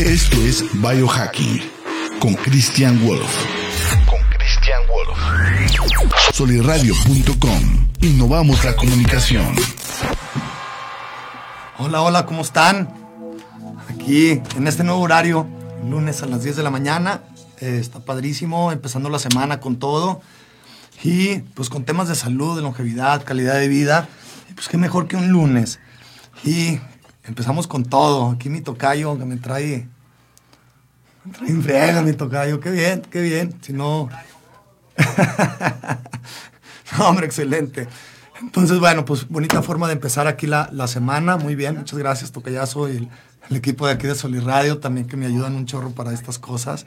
[0.00, 1.60] Esto es Biohacking
[2.20, 3.44] con Christian Wolf.
[4.06, 6.32] Con Christian Wolf.
[6.32, 7.86] Soliradio.com.
[8.00, 9.54] Innovamos la comunicación.
[11.76, 12.88] Hola, hola, ¿cómo están?
[13.90, 15.46] Aquí en este nuevo horario,
[15.86, 17.20] lunes a las 10 de la mañana.
[17.60, 20.22] Eh, está padrísimo, empezando la semana con todo.
[21.04, 24.08] Y pues con temas de salud, de longevidad, calidad de vida.
[24.48, 25.78] Y pues qué mejor que un lunes.
[26.42, 26.80] Y
[27.24, 28.30] empezamos con todo.
[28.30, 29.88] Aquí mi tocayo que me trae.
[31.24, 32.60] Me trae en mi tocayo.
[32.60, 33.54] Qué bien, qué bien.
[33.60, 34.08] Si no.
[36.98, 37.88] no, hombre, excelente.
[38.40, 41.36] Entonces, bueno, pues bonita forma de empezar aquí la, la semana.
[41.36, 43.08] Muy bien, muchas gracias, Tocayazo, y
[43.48, 46.86] el, equipo de aquí de Soliradio también que me ayudan un chorro para estas cosas.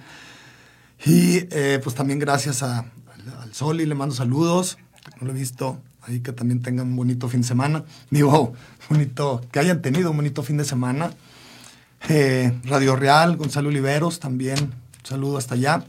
[1.05, 2.85] Y eh, pues también gracias a,
[3.41, 4.77] al Soli, le mando saludos.
[5.19, 5.79] No lo he visto.
[6.01, 7.83] Ahí que también tengan un bonito fin de semana.
[8.09, 8.53] Digo,
[8.89, 11.11] bonito, que hayan tenido un bonito fin de semana.
[12.09, 14.59] Eh, Radio Real, Gonzalo Oliveros también.
[14.59, 15.85] Un saludo hasta allá.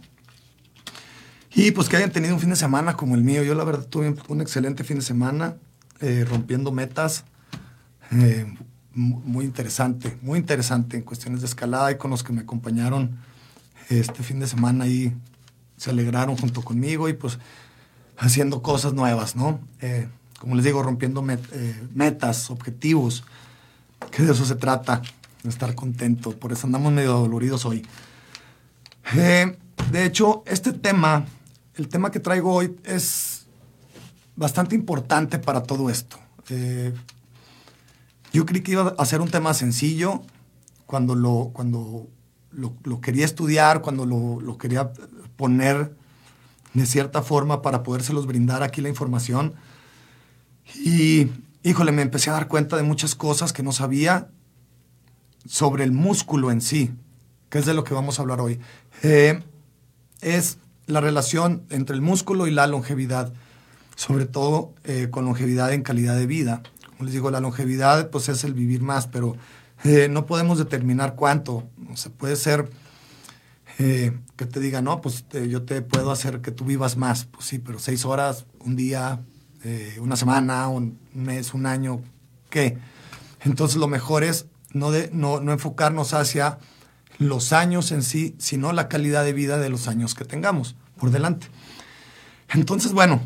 [1.55, 3.42] Y pues que hayan tenido un fin de semana como el mío.
[3.42, 5.56] Yo la verdad tuve un excelente fin de semana,
[6.00, 7.25] eh, rompiendo metas.
[8.12, 8.47] Eh,
[8.92, 13.19] muy interesante, muy interesante en cuestiones de escalada y con los que me acompañaron
[13.89, 15.12] este fin de semana ahí
[15.77, 17.39] se alegraron junto conmigo y pues
[18.17, 19.59] haciendo cosas nuevas, ¿no?
[20.45, 23.25] Como les digo, rompiendo eh, metas, objetivos,
[24.11, 25.00] que de eso se trata,
[25.42, 26.33] de estar contento.
[26.33, 27.83] Por eso andamos medio doloridos hoy.
[29.17, 29.56] Eh,
[29.91, 31.25] de hecho, este tema,
[31.77, 33.47] el tema que traigo hoy es
[34.37, 36.19] bastante importante para todo esto.
[36.50, 36.92] Eh,
[38.34, 40.20] yo creí que iba a ser un tema sencillo
[40.84, 42.06] cuando lo, cuando
[42.53, 44.92] lo quería estudiar, cuando lo, lo quería
[45.39, 45.97] poner
[46.75, 49.55] de cierta forma para podérselos brindar aquí la información.
[50.75, 51.29] Y,
[51.62, 54.29] híjole, me empecé a dar cuenta de muchas cosas que no sabía
[55.47, 56.93] sobre el músculo en sí,
[57.51, 58.61] que es de lo que vamos a hablar hoy.
[59.03, 59.43] Eh,
[60.21, 63.33] es la relación entre el músculo y la longevidad,
[63.97, 66.62] sobre todo eh, con longevidad en calidad de vida.
[66.91, 69.37] Como les digo, la longevidad pues es el vivir más, pero
[69.84, 71.69] eh, no podemos determinar cuánto.
[71.91, 72.71] O sea, puede ser
[73.77, 77.25] que te diga, no, pues yo te puedo hacer que tú vivas más.
[77.25, 79.21] Pues sí, pero seis horas, un día,
[79.64, 82.00] eh, una semana, un mes, un año,
[82.50, 82.78] ¿qué?
[83.41, 86.58] Entonces lo mejor es no, de, no, no enfocarnos hacia
[87.19, 91.10] los años en sí, sino la calidad de vida de los años que tengamos por
[91.10, 91.48] delante.
[92.50, 93.20] Entonces, bueno,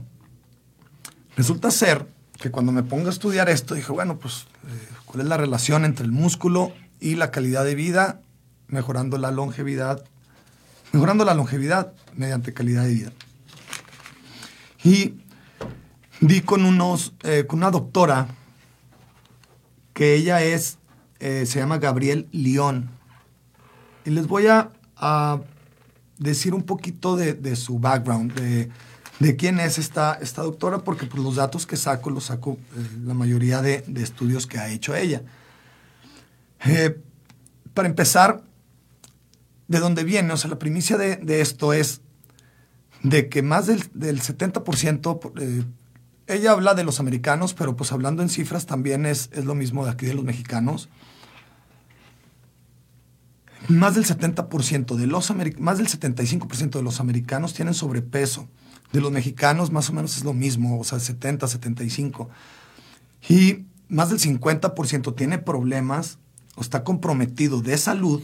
[1.36, 2.06] resulta ser
[2.38, 5.84] que cuando me pongo a estudiar esto, dije, bueno, pues, eh, ¿cuál es la relación
[5.84, 8.20] entre el músculo y la calidad de vida,
[8.68, 10.04] mejorando la longevidad
[10.92, 13.12] mejorando la longevidad mediante calidad de vida.
[14.84, 15.14] Y
[16.20, 18.28] di con, unos, eh, con una doctora
[19.92, 20.78] que ella es,
[21.20, 22.90] eh, se llama Gabriel León.
[24.04, 24.70] Y les voy a,
[26.18, 28.68] decir un poquito de, de su background, de,
[29.20, 32.88] de, quién es esta, esta doctora, porque pues, los datos que saco los saco eh,
[33.04, 35.22] la mayoría de, de, estudios que ha hecho ella.
[37.74, 38.42] para empezar,
[39.68, 40.32] de dónde viene.
[40.32, 42.00] O sea, la primicia de, esto es
[43.02, 45.64] de que más del, del 70%, eh,
[46.28, 49.84] ella habla de los americanos, pero pues hablando en cifras también es, es lo mismo
[49.84, 50.90] de aquí de los mexicanos.
[53.68, 58.48] Más del 70% de los más del 75% de los americanos tienen sobrepeso.
[58.92, 62.28] De los mexicanos más o menos es lo mismo, o sea, 70, 75.
[63.28, 66.18] Y más del 50% tiene problemas
[66.56, 68.22] o está comprometido de salud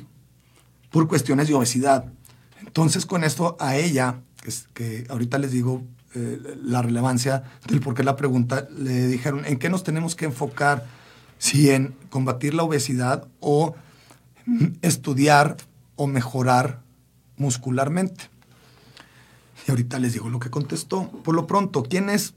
[0.90, 2.12] por cuestiones de obesidad.
[2.60, 5.82] Entonces, con esto a ella, que, que ahorita les digo
[6.14, 10.26] eh, la relevancia del por qué la pregunta, le dijeron, ¿en qué nos tenemos que
[10.26, 10.86] enfocar?
[11.38, 13.74] Si en combatir la obesidad o
[14.82, 15.56] estudiar
[15.96, 16.80] o mejorar
[17.36, 18.24] muscularmente.
[19.66, 21.10] Y ahorita les digo lo que contestó.
[21.22, 22.34] Por lo pronto, ¿quién es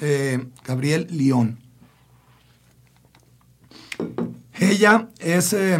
[0.00, 1.58] eh, Gabriel León?
[4.58, 5.52] Ella es...
[5.52, 5.78] Eh,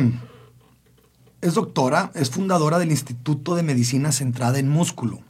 [1.43, 5.21] es doctora, es fundadora del Instituto de Medicina Centrada en Músculo.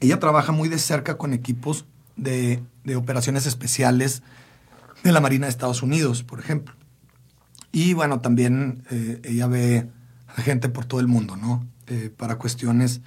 [0.00, 1.86] Ella trabaja muy de cerca con equipos
[2.16, 4.22] de, de operaciones especiales
[5.02, 6.74] de la Marina de Estados Unidos, por ejemplo.
[7.72, 9.88] Y bueno, también eh, ella ve
[10.26, 11.66] a gente por todo el mundo, ¿no?
[11.86, 13.00] Eh, para cuestiones,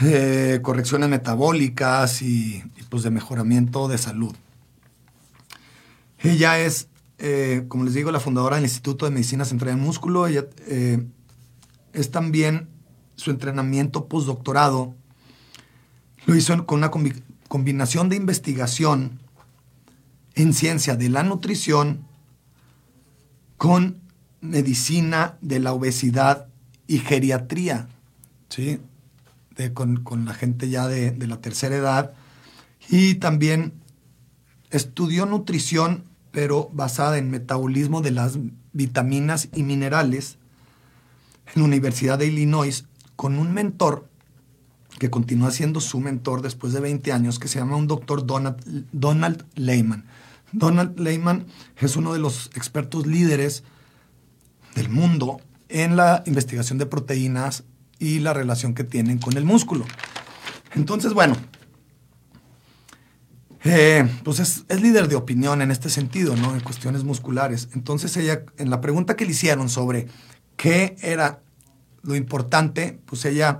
[0.00, 4.34] eh, correcciones metabólicas y, y, pues de mejoramiento de salud.
[6.18, 6.88] Ella es
[7.18, 10.26] eh, como les digo, la fundadora del Instituto de Medicina Central en Músculo.
[10.26, 11.04] Ella eh,
[11.92, 12.68] es también
[13.16, 14.94] su entrenamiento postdoctorado.
[16.28, 17.14] Lo hizo con una combi
[17.48, 19.18] combinación de investigación
[20.34, 22.04] en ciencia de la nutrición
[23.56, 24.02] con
[24.42, 26.48] medicina de la obesidad
[26.86, 27.88] y geriatría,
[28.50, 28.78] ¿sí?
[29.72, 32.12] con, la gente ya de, de la tercera edad.
[32.90, 33.72] Y también
[34.68, 38.36] estudió nutrición, pero basada en metabolismo de las
[38.74, 40.36] vitaminas y minerales
[41.54, 42.84] en la Universidad de Illinois
[43.16, 44.10] con un mentor
[44.98, 48.86] que continúa siendo su mentor después de 20 años, que se llama un doctor Donald,
[48.92, 50.04] Donald Lehman.
[50.52, 51.46] Donald Lehman
[51.78, 53.64] es uno de los expertos líderes
[54.74, 57.64] del mundo en la investigación de proteínas
[57.98, 59.84] y la relación que tienen con el músculo.
[60.74, 61.36] Entonces, bueno,
[63.64, 66.54] eh, pues es, es, líder de opinión en este sentido, ¿no?
[66.54, 67.68] En cuestiones musculares.
[67.74, 70.06] Entonces ella, en la pregunta que le hicieron sobre
[70.56, 71.40] qué era
[72.02, 73.58] lo importante, pues ella,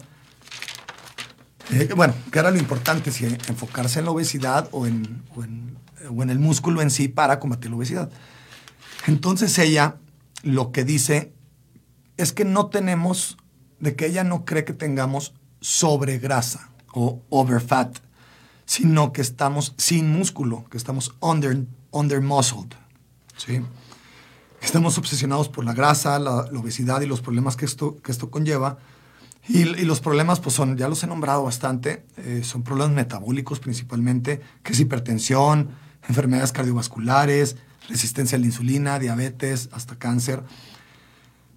[1.70, 5.78] eh, bueno, qué era lo importante, si enfocarse en la obesidad o en, o en,
[6.10, 8.10] o en el músculo en sí para combatir la obesidad.
[9.06, 9.96] Entonces ella
[10.42, 11.32] lo que dice
[12.16, 13.36] es que no tenemos,
[13.80, 17.98] de que ella no cree que tengamos sobregrasa o overfat
[18.68, 22.74] sino que estamos sin músculo, que estamos under, under muscled.
[23.38, 23.62] ¿sí?
[24.60, 28.76] Estamos obsesionados por la grasa, la, obesidad y los problemas que esto, que esto conlleva.
[29.48, 34.42] Y, los problemas, pues son, ya los he nombrado bastante, eh, son problemas metabólicos principalmente,
[34.62, 35.70] que es hipertensión,
[36.06, 37.56] enfermedades cardiovasculares,
[37.88, 40.42] resistencia a la insulina, diabetes, hasta cáncer.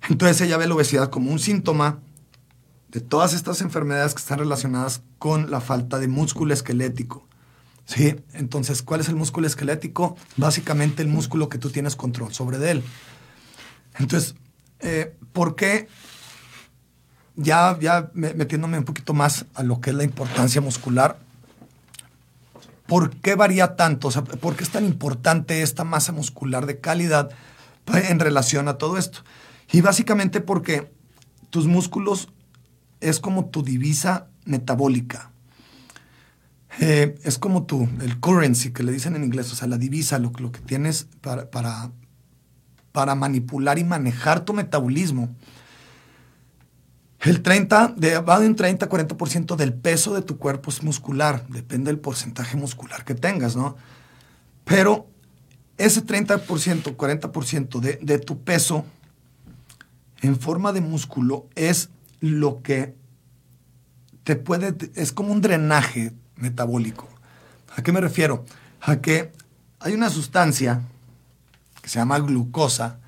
[0.09, 1.99] Entonces ella ve la obesidad como un síntoma
[2.89, 7.27] de todas estas enfermedades que están relacionadas con la falta de músculo esquelético.
[7.85, 8.15] ¿Sí?
[8.33, 10.15] Entonces, ¿cuál es el músculo esquelético?
[10.37, 12.83] Básicamente el músculo que tú tienes control sobre él.
[13.97, 14.35] Entonces,
[14.79, 15.87] eh, ¿por qué?
[17.35, 21.17] Ya, ya metiéndome un poquito más a lo que es la importancia muscular,
[22.87, 24.09] ¿por qué varía tanto?
[24.09, 27.31] ¿por qué es tan importante esta masa muscular de calidad
[27.87, 29.19] en relación a todo esto?
[29.71, 30.91] Y básicamente porque
[31.49, 32.29] tus músculos
[32.99, 35.31] es como tu divisa metabólica.
[36.79, 40.19] Eh, es como tu, el currency que le dicen en inglés, o sea, la divisa,
[40.19, 41.91] lo, lo que tienes para, para,
[42.91, 45.35] para, manipular y manejar tu metabolismo.
[47.21, 51.91] El 30, de, va de un 30-40% del peso de tu cuerpo es muscular, depende
[51.91, 53.75] del porcentaje muscular que tengas, ¿no?
[54.65, 55.07] Pero
[55.77, 58.85] ese 30%, 40% de, de tu peso
[60.21, 61.89] en forma de músculo es
[62.21, 62.95] lo que
[64.23, 67.07] te puede, es como un drenaje metabólico.
[67.75, 68.45] ¿A qué me refiero?
[68.81, 69.31] A que
[69.79, 70.81] hay una sustancia
[71.81, 72.99] que se llama glucosa,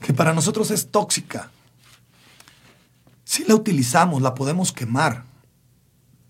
[0.00, 1.50] que para nosotros es tóxica.
[3.34, 5.24] Si la utilizamos, la podemos quemar,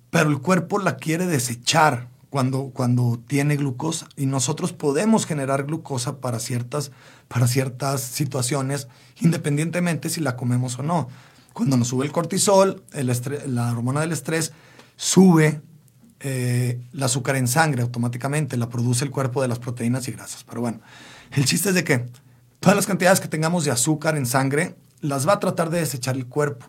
[0.09, 4.09] pero el cuerpo la quiere desechar cuando, cuando tiene glucosa.
[4.17, 6.93] Y nosotros podemos generar glucosa para ciertas,
[7.29, 8.89] para ciertas situaciones,
[9.21, 11.09] independientemente si la comemos o no.
[11.53, 12.83] Cuando nos sube el cortisol,
[13.49, 14.55] la hormona del estrés,
[14.97, 15.61] sube
[16.21, 20.43] eh, el azúcar en sangre automáticamente, la produce el cuerpo de las proteínas y grasas.
[20.45, 20.81] Pero bueno,
[21.33, 22.07] el chiste es de que
[22.61, 26.17] todas las cantidades que tengamos de azúcar en sangre las va a tratar de desechar
[26.17, 26.65] el cuerpo.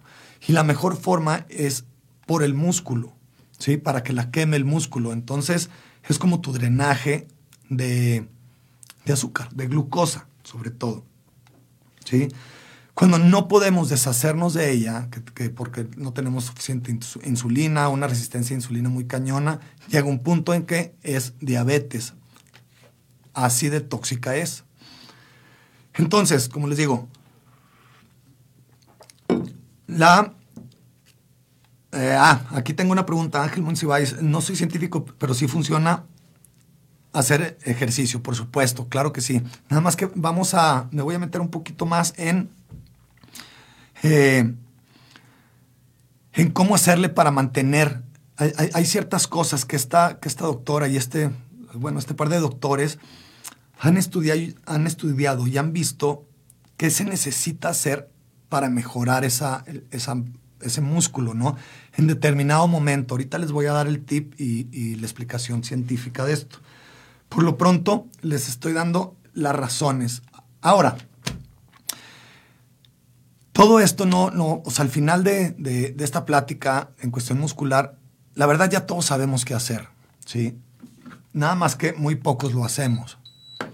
[0.48, 1.86] Y la mejor forma es
[2.26, 3.14] por el músculo,
[3.58, 3.78] ¿sí?
[3.78, 5.14] Para que la queme el músculo.
[5.14, 5.70] Entonces,
[6.08, 7.28] es como tu drenaje
[7.70, 8.28] de,
[9.06, 11.06] de azúcar, de glucosa, sobre todo,
[12.04, 12.28] ¿sí?
[12.96, 18.58] Cuando no podemos deshacernos de ella, que, porque no tenemos suficiente insulina, una resistencia a
[18.58, 19.60] insulina muy cañona,
[19.90, 22.14] llega un punto en que es diabetes.
[23.34, 24.64] Así de tóxica es.
[25.96, 27.10] Entonces, como les digo,
[29.88, 30.35] la...
[31.96, 34.22] Eh, ah, aquí tengo una pregunta, Ángel Monsiváis.
[34.22, 36.04] No soy científico, pero sí funciona
[37.14, 39.42] hacer ejercicio, por supuesto, claro que sí.
[39.70, 42.50] Nada más que vamos a, me voy a meter un poquito más en
[44.04, 44.54] eh,
[46.34, 48.04] en cómo hacerle para mantener.
[48.38, 51.32] Hay, ciertas cosas que esta, que esta doctora y este,
[51.74, 53.00] bueno, este par de doctores
[53.80, 56.28] han estudiado, han estudiado y han visto
[56.76, 58.12] qué se necesita hacer
[58.50, 59.64] para mejorar esa,
[60.60, 61.56] ese músculo, ¿no?
[61.98, 63.14] En determinado momento.
[63.14, 66.58] Ahorita les voy a dar el tip y, la explicación científica de esto.
[67.30, 70.22] Por lo pronto, les estoy dando las razones.
[70.62, 70.98] Ahora,
[73.52, 77.98] todo esto no, no, o sea, al final de, esta plática en cuestión muscular,
[78.34, 79.88] la verdad ya todos sabemos qué hacer,
[80.26, 80.58] ¿sí?
[81.34, 83.18] Nada más que muy pocos lo hacemos,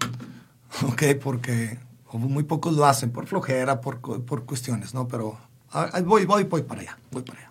[0.88, 1.04] ¿ok?
[1.22, 1.80] Porque
[2.14, 5.08] muy pocos lo hacen por flojera, por, por cuestiones, ¿no?
[5.08, 5.38] Pero
[6.06, 7.51] voy, voy, voy para allá, voy para allá.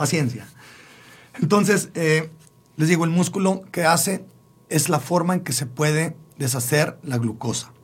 [0.00, 0.48] Paciencia.
[1.42, 2.30] Entonces, eh,
[2.78, 4.24] les digo, el músculo que hace
[4.70, 7.74] es la forma en que se puede deshacer la glucosa.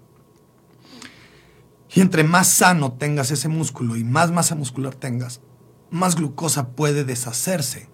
[1.93, 5.43] Y entre más sano tengas ese músculo y más masa muscular tengas,
[5.91, 7.91] más glucosa puede deshacerse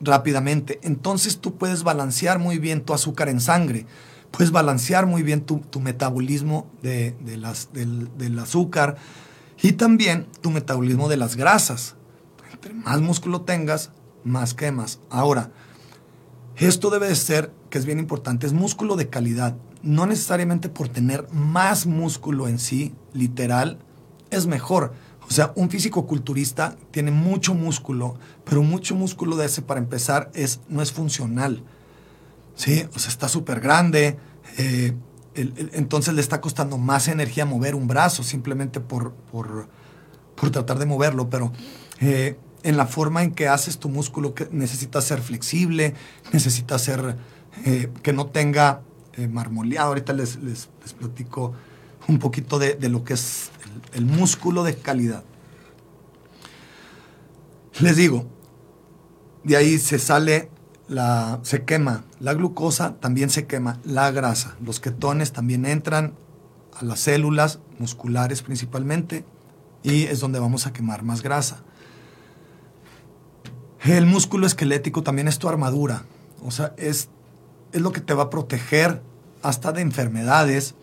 [0.00, 0.80] rápidamente.
[0.82, 3.84] Entonces tú puedes balancear muy bien tu azúcar en sangre,
[4.30, 8.96] puedes balancear muy bien tu, metabolismo de, las, del, del, azúcar
[9.60, 11.96] y también tu metabolismo de las grasas.
[12.60, 13.90] Entre más músculo tengas,
[14.22, 15.00] más quemas.
[15.08, 15.50] Ahora,
[16.56, 19.56] esto debe de ser, que es bien importante, es músculo de calidad.
[19.82, 23.78] No necesariamente por tener más músculo en sí, literal,
[24.30, 24.92] es mejor
[25.30, 30.28] o sea, un físico culturista tiene mucho músculo, pero mucho músculo de ese, para empezar,
[30.34, 31.62] es, no es funcional.
[32.56, 32.84] ¿Sí?
[32.96, 34.18] O sea, está súper grande.
[34.58, 34.92] Eh,
[35.36, 39.68] entonces le está costando más energía mover un brazo simplemente por, por,
[40.50, 41.30] tratar de moverlo.
[41.30, 41.52] Pero
[42.00, 45.94] eh, en la forma en que haces tu músculo, que necesita ser flexible,
[46.32, 47.16] necesita ser
[47.64, 48.82] eh, que no tenga
[49.30, 49.88] marmoleado.
[49.88, 51.52] Ahorita les, les, platico
[52.08, 53.50] un poquito de, de lo que es
[53.92, 55.24] el músculo de calidad.
[57.80, 58.26] Les digo,
[59.44, 60.50] de ahí se sale
[60.88, 64.56] la, se quema la glucosa, también se quema la grasa.
[64.64, 66.14] Los ketones también entran
[66.78, 69.24] a las células musculares principalmente
[69.82, 71.62] y es donde vamos a quemar más grasa.
[73.84, 76.04] El músculo esquelético también es tu armadura,
[76.44, 77.08] o sea, es,
[77.72, 79.02] es lo que te va a proteger
[79.42, 80.74] hasta de enfermedades,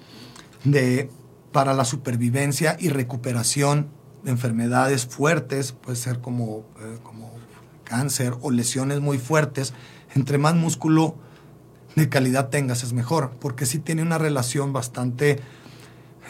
[0.64, 1.10] de
[1.52, 3.88] para la supervivencia y recuperación
[4.24, 7.32] de enfermedades fuertes, puede ser como, eh, como
[7.84, 9.74] cáncer o lesiones muy fuertes,
[10.16, 11.16] entre más músculo
[11.96, 15.40] de calidad tengas es mejor, porque sí tiene una relación bastante,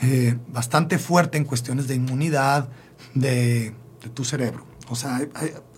[0.02, 2.70] eh, bastante fuerte en cuestiones de inmunidad
[3.14, 3.74] de,
[4.14, 4.66] tu cerebro.
[4.90, 5.20] O sea,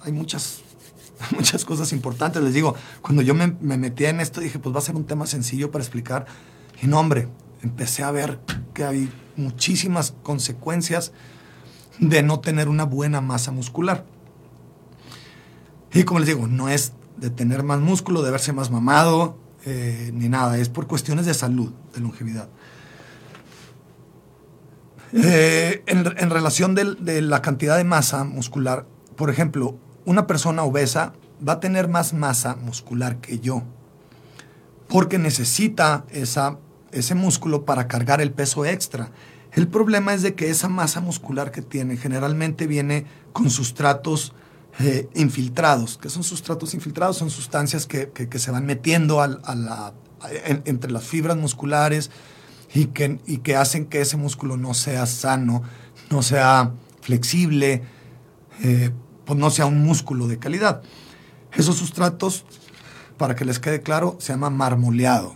[0.04, 0.62] hay, muchas,
[1.36, 2.42] muchas cosas importantes.
[2.42, 5.06] Les digo, cuando yo me, me metí en esto dije, pues va a ser un
[5.06, 6.26] tema sencillo para explicar.
[6.82, 7.28] Y no, hombre,
[7.62, 8.40] empecé a ver
[8.74, 11.12] que hay muchísimas consecuencias
[12.00, 14.06] de no tener una buena masa muscular.
[15.94, 20.12] Y como les digo, no es de tener más músculo, de verse más mamado, eh,
[20.14, 22.48] ni nada, es por cuestiones de salud, de longevidad.
[25.12, 28.86] Eh, en, relación de la cantidad de masa muscular,
[29.16, 29.78] por ejemplo,
[30.10, 31.14] una persona obesa
[31.48, 33.64] va a tener más masa muscular que yo,
[34.88, 36.58] porque necesita esa
[36.92, 39.12] ese músculo para cargar el peso extra.
[39.52, 44.34] El problema es de que esa masa muscular que tiene generalmente viene con sustratos
[44.80, 45.98] eh, infiltrados.
[45.98, 47.18] ¿Qué son sustratos infiltrados?
[47.18, 49.24] Son sustancias que, se van metiendo
[50.66, 52.12] entre las fibras musculares
[52.74, 55.64] y que, y que hacen que ese músculo no sea sano,
[56.10, 57.84] no sea flexible,
[58.64, 58.92] eh,
[59.30, 60.82] pues no sea un músculo de calidad.
[61.54, 62.46] Esos sustratos,
[63.16, 65.36] para que les quede claro, se llama marmoleado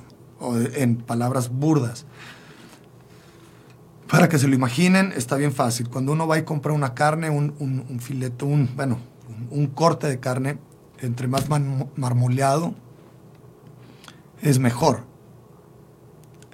[0.74, 2.08] en palabras burdas.
[4.10, 5.90] Para que se lo imaginen, está bien fácil.
[5.90, 8.98] Cuando uno va y compra una carne, un, un, filete, un, bueno,
[9.52, 10.58] un, corte de carne,
[10.98, 11.48] entre más
[11.96, 12.74] marmoleado,
[14.42, 15.04] es mejor.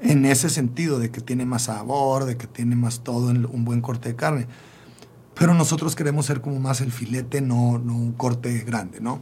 [0.02, 3.64] En ese sentido, de que tiene más sabor, de que tiene más todo en un
[3.64, 4.48] buen corte de carne.
[5.40, 9.22] Pero nosotros queremos ser como más el filete, no, no un corte grande, ¿no?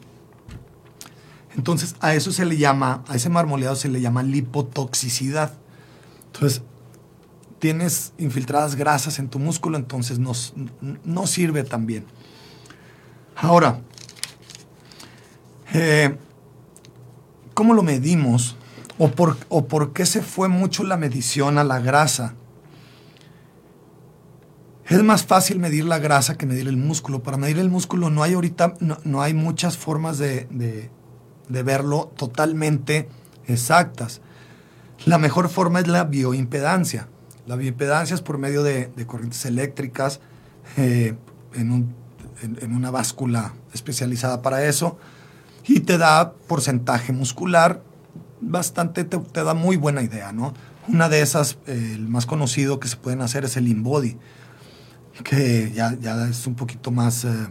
[1.55, 5.53] Entonces, a eso se le llama, a ese marmoleado se le llama lipotoxicidad.
[6.33, 6.63] Entonces,
[7.59, 10.31] tienes infiltradas grasas en tu músculo, entonces no,
[11.03, 12.03] no sirve tan bien.
[13.35, 13.79] Ahora,
[15.71, 16.17] eh,
[17.53, 18.55] ¿cómo lo medimos?
[18.97, 22.33] ¿O por, ¿O por qué se fue mucho la medición a la grasa?
[24.89, 27.21] Es más fácil medir la grasa que medir el músculo.
[27.21, 30.47] Para medir el músculo no hay ahorita, no, hay muchas formas de,
[31.49, 33.09] de verlo totalmente
[33.47, 34.21] exactas.
[35.05, 37.07] La mejor forma es la bioimpedancia.
[37.45, 40.19] La bioimpedancia es por medio de, corrientes eléctricas
[40.75, 41.15] eh,
[41.53, 41.95] en,
[42.75, 44.97] una báscula especializada para eso
[45.65, 47.81] y te da porcentaje muscular
[48.41, 50.53] bastante, te, da muy buena idea, ¿no?
[50.87, 54.17] Una de esas, el más conocido que se pueden hacer es el InBody,
[55.23, 55.95] que ya,
[56.29, 57.47] es un poquito más, eh,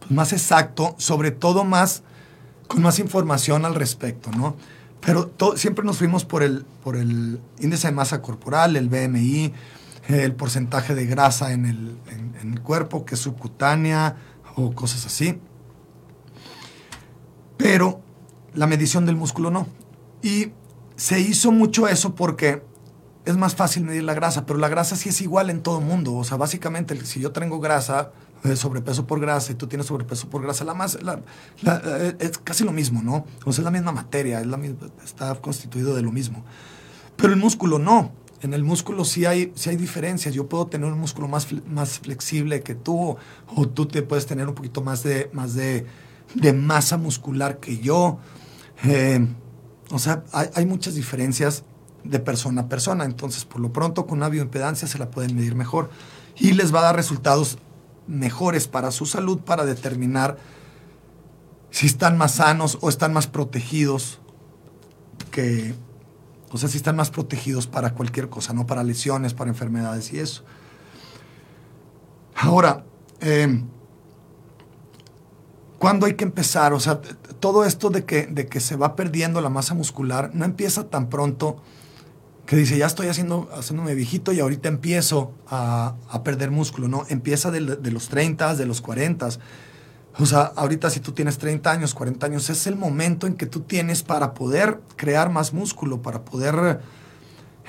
[0.00, 2.02] pues más exacto, sobre todo más
[2.66, 4.56] con más información al respecto, ¿no?
[5.00, 9.52] Pero siempre nos fuimos por el, por el índice de masa corporal, el BMI,
[10.08, 14.16] el porcentaje de grasa en el, en, el cuerpo, que es subcutánea
[14.56, 15.38] o cosas así.
[17.56, 18.00] Pero
[18.54, 19.66] la medición del músculo no.
[20.22, 20.52] Y
[20.96, 22.62] se hizo mucho eso porque
[23.26, 26.14] es más fácil medir la grasa, pero la grasa sí es igual en todo mundo.
[26.14, 28.12] O sea, básicamente, si yo tengo grasa,
[28.54, 32.70] sobrepeso por grasa y tú tienes sobrepeso por grasa, la más, eh, es casi lo
[32.70, 33.26] mismo, ¿no?
[33.44, 34.42] Es la misma materia,
[35.04, 36.44] está constituido de lo mismo.
[37.16, 38.12] Pero el músculo no.
[38.42, 40.32] en el músculo sí hay, sí hay diferencias.
[40.32, 43.16] Yo puedo tener un músculo más, más flexible que tú,
[43.56, 45.84] o tú te puedes tener un poquito más de, más de,
[46.34, 48.18] de masa muscular que yo.
[48.84, 49.26] Eh,
[49.90, 51.64] o sea, hay, hay, muchas diferencias
[52.10, 53.04] de persona a persona.
[53.04, 55.90] Entonces, por lo pronto, con una bioimpedancia se la pueden medir mejor
[56.36, 57.58] y les va a dar resultados
[58.06, 60.36] mejores para su salud para determinar
[61.70, 64.20] si están más sanos o están más protegidos
[65.30, 65.74] que,
[66.50, 70.18] o sea, si están más protegidos para cualquier cosa, no para lesiones, para enfermedades y
[70.18, 70.44] eso.
[72.34, 72.84] Ahora,
[73.20, 73.62] eh,
[75.78, 76.72] ¿cuándo hay que empezar?
[76.72, 77.00] O sea,
[77.40, 81.08] todo esto de que, de que se va perdiendo la masa muscular no empieza tan
[81.08, 81.56] pronto
[82.46, 87.04] que dice, ya estoy haciendo, haciéndome viejito y ahorita empiezo a, a perder músculo, ¿no?
[87.08, 89.28] Empieza de, de, los 30, de los 40.
[90.18, 93.46] O sea, ahorita si tú tienes 30 años, 40 años, es el momento en que
[93.46, 96.80] tú tienes para poder crear más músculo, para poder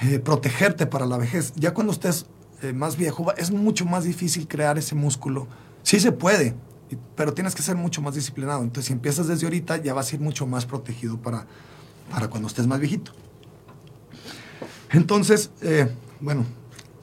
[0.03, 1.53] eh, protegerte para la vejez.
[1.55, 2.27] Ya cuando estés
[2.61, 5.47] eh, más viejo, es mucho más difícil crear ese músculo.
[5.81, 6.53] Sí se puede,
[7.15, 8.61] pero tienes que ser mucho más disciplinado.
[8.61, 11.47] Entonces, si empiezas desde ahorita, ya vas a ir mucho más protegido para,
[12.11, 13.11] para cuando estés más viejito.
[14.91, 16.45] Entonces, eh, bueno,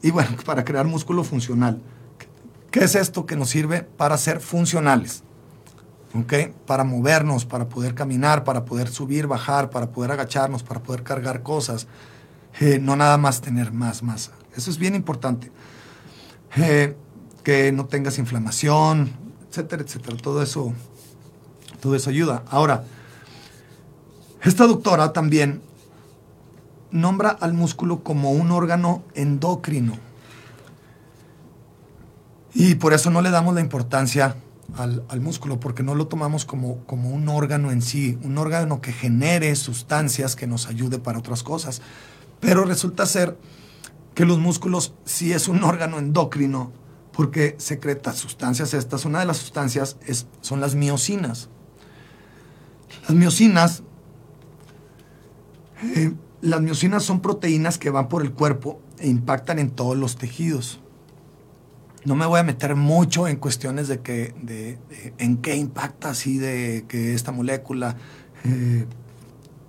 [0.03, 1.81] y bueno, para crear músculo funcional.
[2.71, 5.23] ¿Qué es esto que nos sirve para ser funcionales?
[6.15, 6.33] ¿Ok?
[6.67, 11.43] Para movernos, para poder caminar, para poder subir, bajar, para poder agacharnos, para poder cargar
[11.43, 11.87] cosas.
[12.61, 14.33] Eh, no nada más tener más masa.
[14.57, 15.51] Eso es bien importante.
[16.57, 16.97] Eh,
[17.43, 19.13] que no tengas inflamación,
[19.49, 20.17] etcétera, etcétera.
[20.17, 20.73] Todo eso,
[21.81, 22.43] todo eso ayuda.
[22.49, 22.85] Ahora,
[24.43, 25.63] esta doctora también
[26.95, 29.99] nombra al músculo como un órgano endocrino.
[32.55, 34.37] Y por eso no le damos la importancia
[34.77, 39.55] al, músculo, porque no lo tomamos como, un órgano en sí, un órgano que genere
[39.57, 41.83] sustancias que nos ayude para otras cosas.
[42.39, 43.37] Pero resulta ser
[44.15, 46.71] que los músculos sí es un órgano endocrino,
[47.13, 49.05] porque secreta sustancias estas.
[49.05, 49.97] Una de las sustancias
[50.41, 51.49] son las miocinas.
[53.09, 53.83] Las miocinas
[55.83, 60.17] eh, las miocinas son proteínas que van por el cuerpo e impactan en todos los
[60.17, 60.81] tejidos.
[62.05, 64.79] No me voy a meter mucho en cuestiones de que, de,
[65.17, 67.97] en qué impacta así de que esta molécula,
[68.45, 68.85] eh,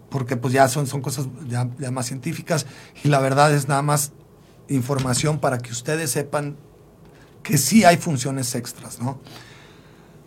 [0.09, 2.65] porque pues ya son, son cosas ya, más científicas
[3.05, 4.11] y la verdad es nada más
[4.67, 6.57] información para que ustedes sepan
[7.41, 9.21] que sí hay funciones extras, ¿no?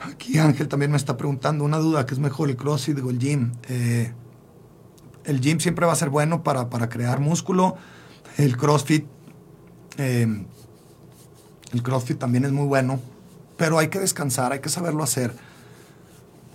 [0.00, 3.18] Aquí Ángel también me está preguntando una duda, ¿qué es mejor el CrossFit o el
[3.18, 3.52] gym?
[3.68, 4.12] Eh,
[5.28, 7.76] el gym siempre va a ser bueno para, crear músculo.
[8.38, 9.04] El CrossFit,
[9.98, 10.44] eh,
[11.72, 12.98] el CrossFit también es muy bueno,
[13.58, 15.34] pero hay que descansar, hay que saberlo hacer.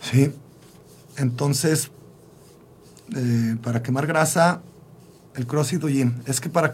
[0.01, 0.33] ¿Sí?
[1.17, 1.91] Entonces,
[3.15, 4.61] eh, para quemar grasa,
[5.35, 6.73] el CrossFit o gym, es que para,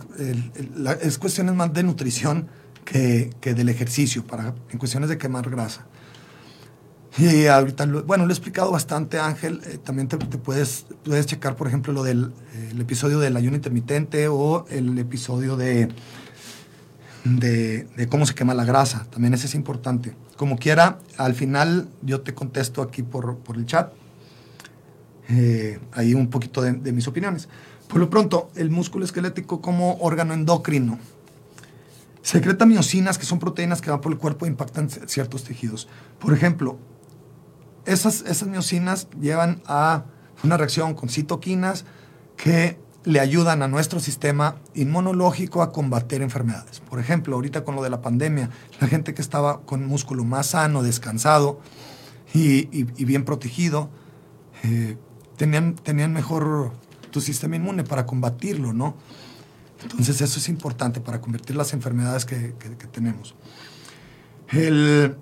[1.02, 2.48] es cuestiones más de nutrición
[2.86, 5.86] que, que del ejercicio, para, en cuestiones de quemar grasa.
[7.20, 9.62] Y ahorita, bueno, lo he explicado bastante, Ángel.
[9.66, 13.58] Eh, también te, puedes, puedes checar, por ejemplo, lo del eh, el episodio del ayuno
[13.58, 15.90] intermitente o el episodio de,
[17.26, 19.06] de, de, cómo se quema la grasa.
[19.10, 20.16] También ese es importante.
[20.38, 23.92] Como quiera, al final yo te contesto aquí por, por el chat.
[25.28, 27.50] Eh, ahí un poquito de, de mis opiniones.
[27.90, 31.00] Por lo pronto, el músculo esquelético como órgano endocrino.
[32.22, 35.90] Secreta miocinas, que son proteínas que van por el cuerpo e impactan ciertos tejidos.
[36.20, 36.78] Por ejemplo,
[37.86, 40.06] esas, esas miocinas llevan a
[40.44, 41.86] una reacción con citoquinas
[42.38, 46.80] que le ayudan a nuestro sistema inmunológico a combater enfermedades.
[46.80, 50.48] Por ejemplo, ahorita con lo de la pandemia, la gente que estaba con músculo más
[50.48, 51.60] sano, descansado
[52.34, 53.90] y, bien protegido,
[54.64, 54.98] eh,
[55.38, 56.74] tenían, tenían mejor
[57.12, 58.96] tu sistema inmune para combatirlo, ¿no?
[59.82, 63.36] Entonces eso es importante para convertir las enfermedades que, que, que tenemos.
[64.50, 65.16] El,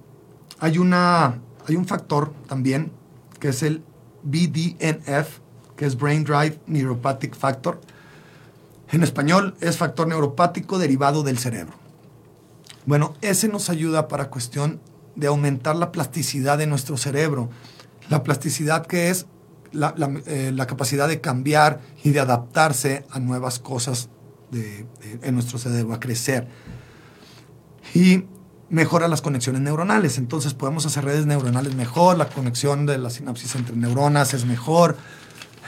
[0.59, 2.91] hay una hay un factor también
[3.39, 3.83] que es el
[4.23, 5.39] BDNF,
[5.75, 7.79] que es Brain Drive Neuropathic Factor.
[8.91, 11.73] En español es factor neuropático derivado del cerebro.
[12.85, 14.79] Bueno, ese nos ayuda para cuestión
[15.15, 17.49] de aumentar la plasticidad de nuestro cerebro.
[18.09, 19.25] La plasticidad que es
[19.73, 19.93] la,
[20.25, 24.09] eh, capacidad de cambiar y de adaptarse a nuevas cosas
[24.53, 26.47] en nuestro cerebro, a crecer.
[27.93, 28.23] Y
[28.69, 30.17] mejora las conexiones neuronales.
[30.17, 34.97] Entonces podemos hacer redes neuronales mejor, la conexión de la sinapsis entre neuronas es mejor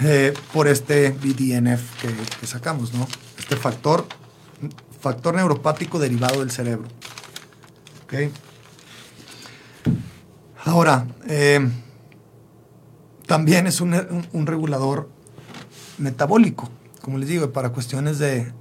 [0.01, 1.81] eh, por este BDNF
[2.39, 3.07] que, sacamos, ¿no?
[3.37, 4.05] Este factor,
[5.01, 6.87] factor neuropático derivado del cerebro.
[8.05, 8.31] ¿Okay?
[10.65, 11.69] Ahora, eh,
[13.25, 13.93] también es un,
[14.45, 15.09] regulador
[15.97, 16.69] metabólico,
[17.01, 18.51] como les digo, para cuestiones de,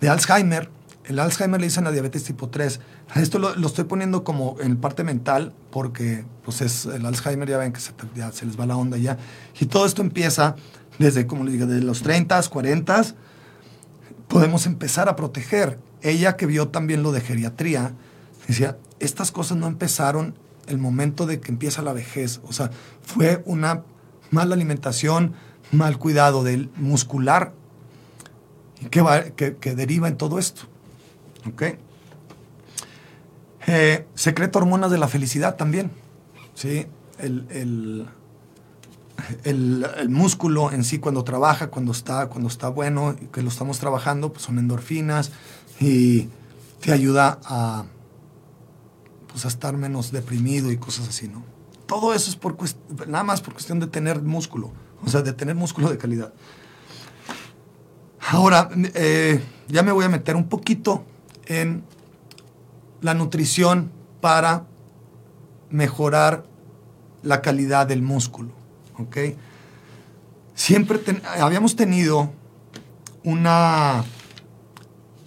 [0.00, 0.70] de Alzheimer.
[1.04, 2.80] El Alzheimer le dicen a diabetes tipo 3.
[3.14, 7.72] Esto lo, estoy poniendo como en parte mental porque pues es el Alzheimer, ya ven
[7.72, 7.92] que se,
[8.44, 9.18] les va la onda ya.
[9.60, 10.56] Y todo esto empieza
[10.98, 13.04] desde, como digo, desde los 30, 40.
[14.28, 15.78] Podemos empezar a proteger.
[16.02, 17.94] Ella que vio también lo de geriatría,
[18.46, 20.34] decía, estas cosas no empezaron
[20.66, 22.40] el momento de que empieza la vejez.
[22.44, 22.70] O sea,
[23.02, 23.82] fue una
[24.30, 25.34] mala alimentación,
[25.72, 27.52] mal cuidado del muscular
[28.90, 30.62] que, que, deriva en todo esto.
[31.46, 31.62] ¿Ok?
[33.66, 35.90] Eh, secreto hormonas de la felicidad también.
[36.54, 36.86] ¿sí?
[37.18, 38.06] El, el,
[39.44, 44.32] el, músculo en sí cuando trabaja, cuando está, cuando está bueno, que lo estamos trabajando,
[44.32, 45.32] pues son endorfinas
[45.80, 46.28] y
[46.80, 47.84] te ayuda a,
[49.28, 51.44] pues a estar menos deprimido y cosas así, ¿no?
[51.86, 52.56] Todo eso es por
[53.06, 54.72] nada más por cuestión de tener músculo,
[55.04, 56.32] o sea, de tener músculo de calidad.
[58.30, 61.04] Ahora, eh, ya me voy a meter un poquito
[61.46, 61.84] en
[63.04, 64.64] la nutrición para
[65.68, 66.46] mejorar
[67.22, 68.48] la calidad del músculo.
[70.54, 71.00] Siempre
[71.38, 72.30] habíamos tenido
[73.22, 74.04] una,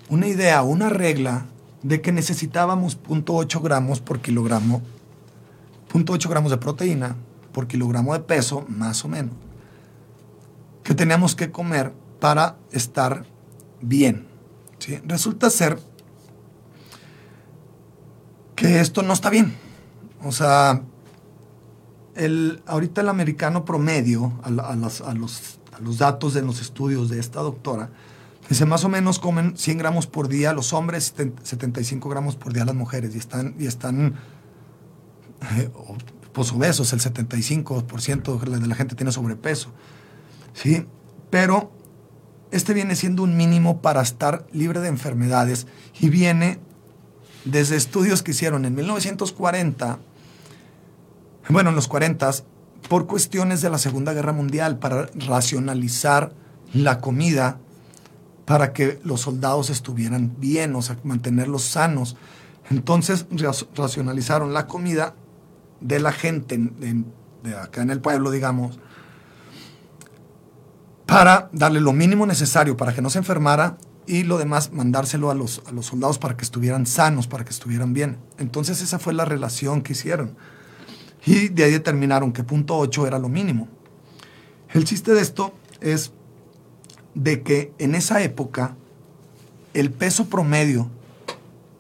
[0.09, 1.45] una idea, una regla
[1.83, 4.81] de que necesitábamos 0.8 gramos por kilogramo,
[5.93, 7.15] 0.8 gramos de proteína
[7.51, 9.35] por kilogramo de peso, más o menos,
[10.83, 13.27] que teníamos que comer para estar
[13.81, 14.25] bien.
[14.79, 14.99] ¿sí?
[15.05, 15.79] Resulta ser
[18.57, 19.55] que esto no está bien.
[20.25, 20.81] O sea,
[22.15, 27.39] el, ahorita el americano promedio, a, los, a los datos de los estudios de esta
[27.39, 27.89] doctora,
[28.49, 32.63] Dice, más o menos comen 100 gramos por día los hombres, 75 gramos por día
[32.63, 33.13] las mujeres.
[33.13, 34.15] Y están, y están
[35.57, 35.69] eh,
[36.31, 39.73] pues obesos, el 75% de la gente tiene sobrepeso.
[40.53, 40.85] ¿sí?
[41.29, 41.73] Pero
[42.51, 45.67] este viene siendo un mínimo para estar libre de enfermedades
[45.99, 46.59] y viene
[47.51, 49.99] desde estudios que hicieron en 1940,
[51.49, 52.31] bueno, en los 40,
[52.89, 56.33] por cuestiones de la Segunda Guerra Mundial, para racionalizar
[56.73, 57.60] la comida
[58.45, 62.15] para que los soldados estuvieran bien, o sea, mantenerlos sanos.
[62.69, 63.25] Entonces
[63.75, 65.15] racionalizaron la comida
[65.81, 68.79] de la gente de acá en el pueblo, digamos,
[71.05, 75.35] para darle lo mínimo necesario para que no se enfermara y lo demás mandárselo a
[75.35, 78.17] los, a los soldados para que estuvieran sanos, para que estuvieran bien.
[78.39, 80.35] Entonces esa fue la relación que hicieron.
[81.25, 83.67] Y de ahí determinaron que punto 8 era lo mínimo.
[84.73, 86.11] El chiste de esto es
[87.15, 88.75] de que en esa época
[89.73, 90.89] el peso promedio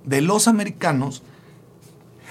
[0.05, 1.23] de los americanos,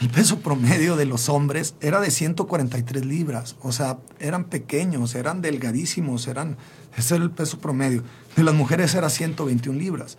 [0.01, 3.57] el peso promedio de los hombres era de 143 libras.
[3.63, 6.57] O sea, eran pequeños, eran delgadísimos, eran,
[6.97, 8.03] ese era el peso promedio.
[8.37, 10.19] De las mujeres era 121 libras.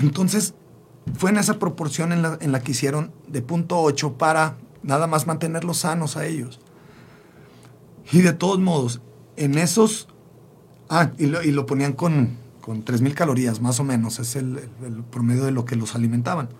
[0.00, 0.54] Entonces,
[1.16, 5.78] fue en esa proporción en la, que hicieron de punto 8 para nada más mantenerlos
[5.78, 6.60] sanos a ellos.
[8.12, 9.00] Y de todos modos,
[9.36, 10.08] en esos
[10.94, 14.18] Ah, y lo, ponían con, con 3.000 calorías, más o menos.
[14.18, 14.60] Es el,
[15.10, 16.50] promedio de lo que los alimentaban.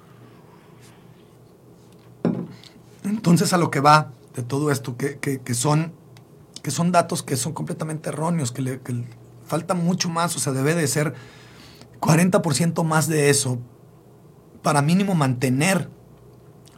[3.05, 5.93] Entonces, a lo que va de todo esto, que, son,
[6.63, 8.81] que son datos que son completamente erróneos, que, le,
[9.47, 11.15] falta mucho más, o sea, debe de ser
[12.01, 13.59] 40% más de eso
[14.63, 15.89] para mínimo mantener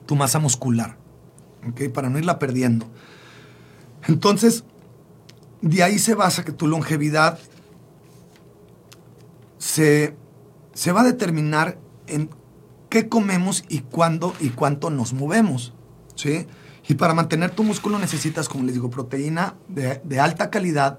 [0.06, 0.96] tu masa muscular,
[1.68, 1.92] ¿ok?
[1.92, 2.86] Para no irla perdiendo.
[4.06, 4.64] Entonces,
[5.60, 7.38] de ahí se basa que tu longevidad
[9.58, 10.14] se,
[10.92, 12.28] va a determinar en
[12.90, 15.72] qué comemos y cuándo y cuánto nos movemos.
[16.86, 20.98] Y para mantener tu músculo necesitas, como les digo, proteína de, alta calidad.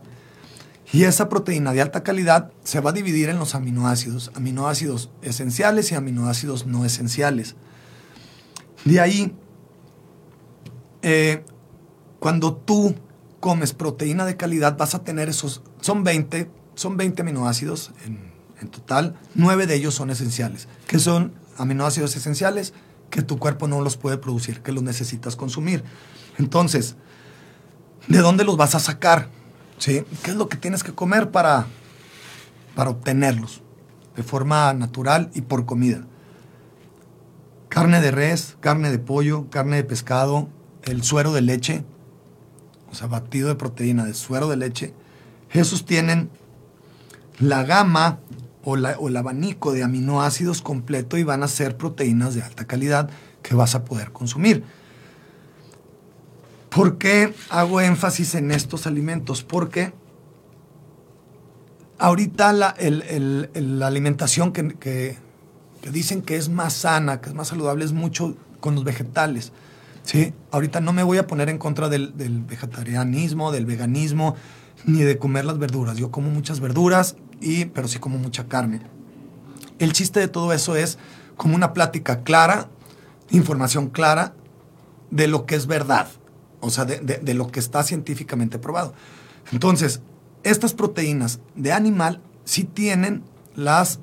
[0.92, 5.92] Y esa proteína de alta calidad se va a dividir en los aminoácidos, aminoácidos esenciales
[5.92, 7.56] y aminoácidos no esenciales.
[8.84, 9.36] De ahí,
[11.02, 11.44] eh,
[12.20, 12.96] cuando tú
[13.40, 18.70] comes proteína de calidad, vas a tener esos, son 20, son 20 aminoácidos en, en
[18.70, 22.74] total, 9 de ellos son esenciales, que son aminoácidos esenciales
[23.16, 25.86] que tu cuerpo no los puede producir, que los necesitas consumir.
[26.38, 26.98] Entonces,
[28.10, 29.30] ¿de dónde los vas a sacar?
[29.78, 30.04] ¿Sí?
[30.22, 31.66] ¿Qué es lo que tienes que comer para,
[32.76, 33.62] para obtenerlos?
[34.18, 36.02] De forma natural y por comida.
[37.70, 40.50] Carne de res, carne de pollo, carne de pescado,
[40.84, 41.86] el suero de leche,
[42.92, 44.94] o sea, batido de proteína de suero de leche,
[45.52, 46.30] esos tienen
[47.40, 48.20] la gama
[48.66, 53.10] o, el abanico de aminoácidos completo y van a ser proteínas de alta calidad
[53.42, 54.64] que vas a poder consumir.
[56.70, 59.44] ¿Por qué hago énfasis en estos alimentos?
[59.44, 59.94] Porque
[62.00, 62.76] ahorita la,
[63.86, 65.18] alimentación que, que,
[65.92, 69.54] dicen que es más sana, que es más saludable, es mucho con los vegetales.
[70.04, 70.34] ¿sí?
[70.52, 74.36] Ahorita no me voy a poner en contra del, del vegetarianismo, del veganismo,
[74.86, 75.98] ni de comer las verduras.
[75.98, 78.82] Yo como muchas verduras, y, pero sí como mucha carne.
[79.80, 80.98] El chiste de todo eso es
[81.38, 82.70] como una plática clara,
[83.30, 84.34] información clara
[85.12, 86.08] de lo que es verdad,
[86.60, 88.94] o sea, de, de lo que está científicamente probado.
[89.52, 90.02] Entonces,
[90.44, 93.24] estas proteínas de animal sí tienen
[93.56, 94.00] las,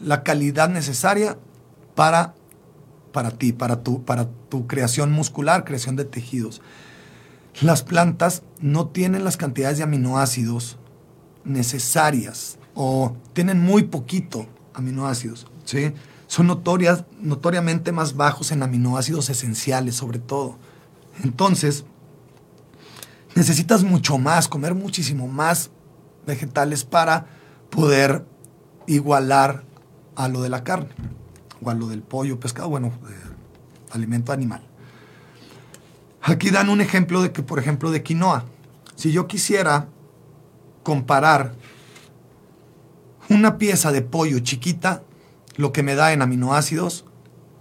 [0.00, 1.36] la calidad necesaria
[1.94, 2.34] para,
[3.12, 6.62] para ti, para tu, para tu creación muscular, creación de tejidos.
[7.60, 10.78] Las plantas no tienen las cantidades de aminoácidos
[11.44, 15.92] necesarias o tienen muy poquito aminoácidos, ¿sí?
[16.26, 20.58] Son notorias, notoriamente más bajos en aminoácidos esenciales, sobre todo.
[21.24, 21.84] Entonces,
[23.34, 25.70] necesitas mucho más, comer muchísimo más
[26.26, 27.26] vegetales para
[27.68, 28.24] poder
[28.86, 29.64] igualar
[30.14, 30.90] a lo de la carne,
[31.62, 32.92] o a lo del pollo, pescado, bueno,
[33.90, 34.62] alimento animal.
[36.22, 38.44] Aquí dan un ejemplo de que, por ejemplo, de quinoa.
[38.94, 39.88] Si yo quisiera
[40.82, 41.54] comparar
[43.30, 45.02] una pieza de pollo chiquita,
[45.56, 47.06] lo que me da en aminoácidos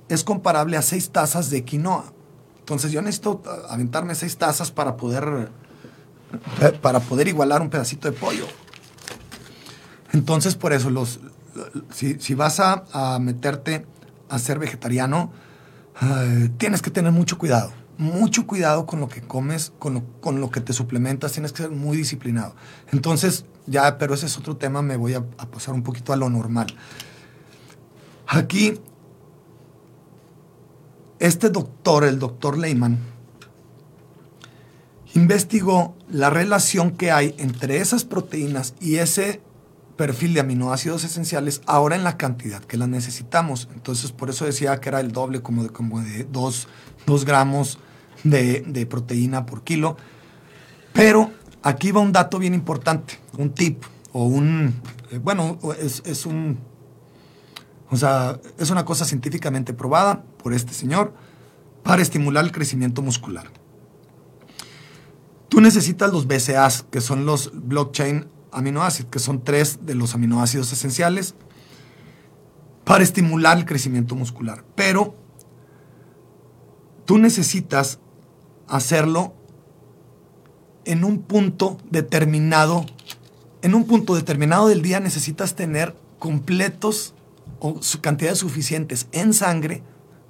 [0.10, 2.12] es comparable a seis tazas de quinoa.
[2.60, 5.50] Entonces yo necesito aventarme seis tazas para poder
[6.82, 8.46] para poder igualar un pedacito de pollo.
[10.12, 11.20] Entonces, por eso, los,
[11.92, 13.86] si, vas a, meterte
[14.30, 15.32] a ser vegetariano,
[16.02, 17.72] eh, tienes que tener mucho cuidado.
[18.00, 21.64] Mucho cuidado con lo que comes, con lo, con lo que te suplementas, tienes que
[21.64, 22.56] ser muy disciplinado.
[22.94, 26.30] Entonces, ya, pero ese es otro tema, me voy a, pasar un poquito a lo
[26.30, 26.68] normal.
[28.26, 28.80] Aquí,
[31.20, 33.00] este doctor, el doctor Lehman,
[35.14, 39.42] investigó la relación que hay entre esas proteínas y ese
[39.98, 43.68] perfil de aminoácidos esenciales ahora en la cantidad que las necesitamos.
[43.74, 46.68] Entonces, por eso decía que era el doble, como de, como de 2
[47.26, 47.78] gramos
[48.24, 49.98] de, proteína por kilo.
[50.94, 56.26] Pero aquí va un dato bien importante, un tip o un, eh, bueno, es, es,
[56.26, 56.60] un,
[57.90, 61.14] o sea, es una cosa científicamente probada por este señor
[61.84, 63.52] para estimular el crecimiento muscular.
[65.48, 70.72] Tú necesitas los BCAAs, que son los blockchain aminoácidos, que son tres de los aminoácidos
[70.72, 71.36] esenciales
[72.84, 74.64] para estimular el crecimiento muscular.
[74.76, 75.16] Pero
[77.06, 78.00] tú necesitas
[78.70, 79.34] hacerlo
[80.86, 82.86] en un punto determinado.
[83.62, 87.14] En un punto determinado del día necesitas tener completos
[87.60, 89.84] o cantidades suficientes en sangre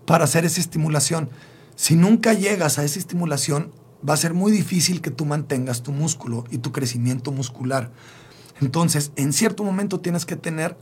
[0.05, 1.29] para hacer esa estimulación.
[1.75, 3.71] Si nunca llegas a esa estimulación,
[4.07, 7.91] va a ser muy difícil que tú mantengas tu músculo y tu crecimiento muscular.
[8.61, 10.75] Entonces, en cierto momento tienes que tener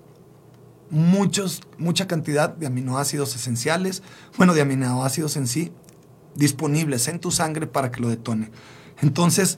[0.90, 4.02] muchos, mucha cantidad de aminoácidos esenciales,
[4.38, 5.72] bueno, de aminoácidos en sí,
[6.38, 8.52] disponibles en tu sangre para que lo detone.
[9.02, 9.58] Entonces,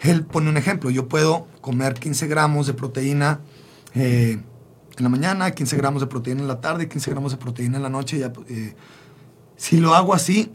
[0.00, 3.40] él pone un ejemplo, yo puedo comer 15 gramos de proteína
[3.94, 4.40] eh,
[4.96, 7.82] en la mañana, 15 gramos de proteína en la tarde, 15 gramos de proteína en
[7.82, 8.20] la noche.
[8.48, 8.74] Eh,
[9.56, 10.50] si lo hago así,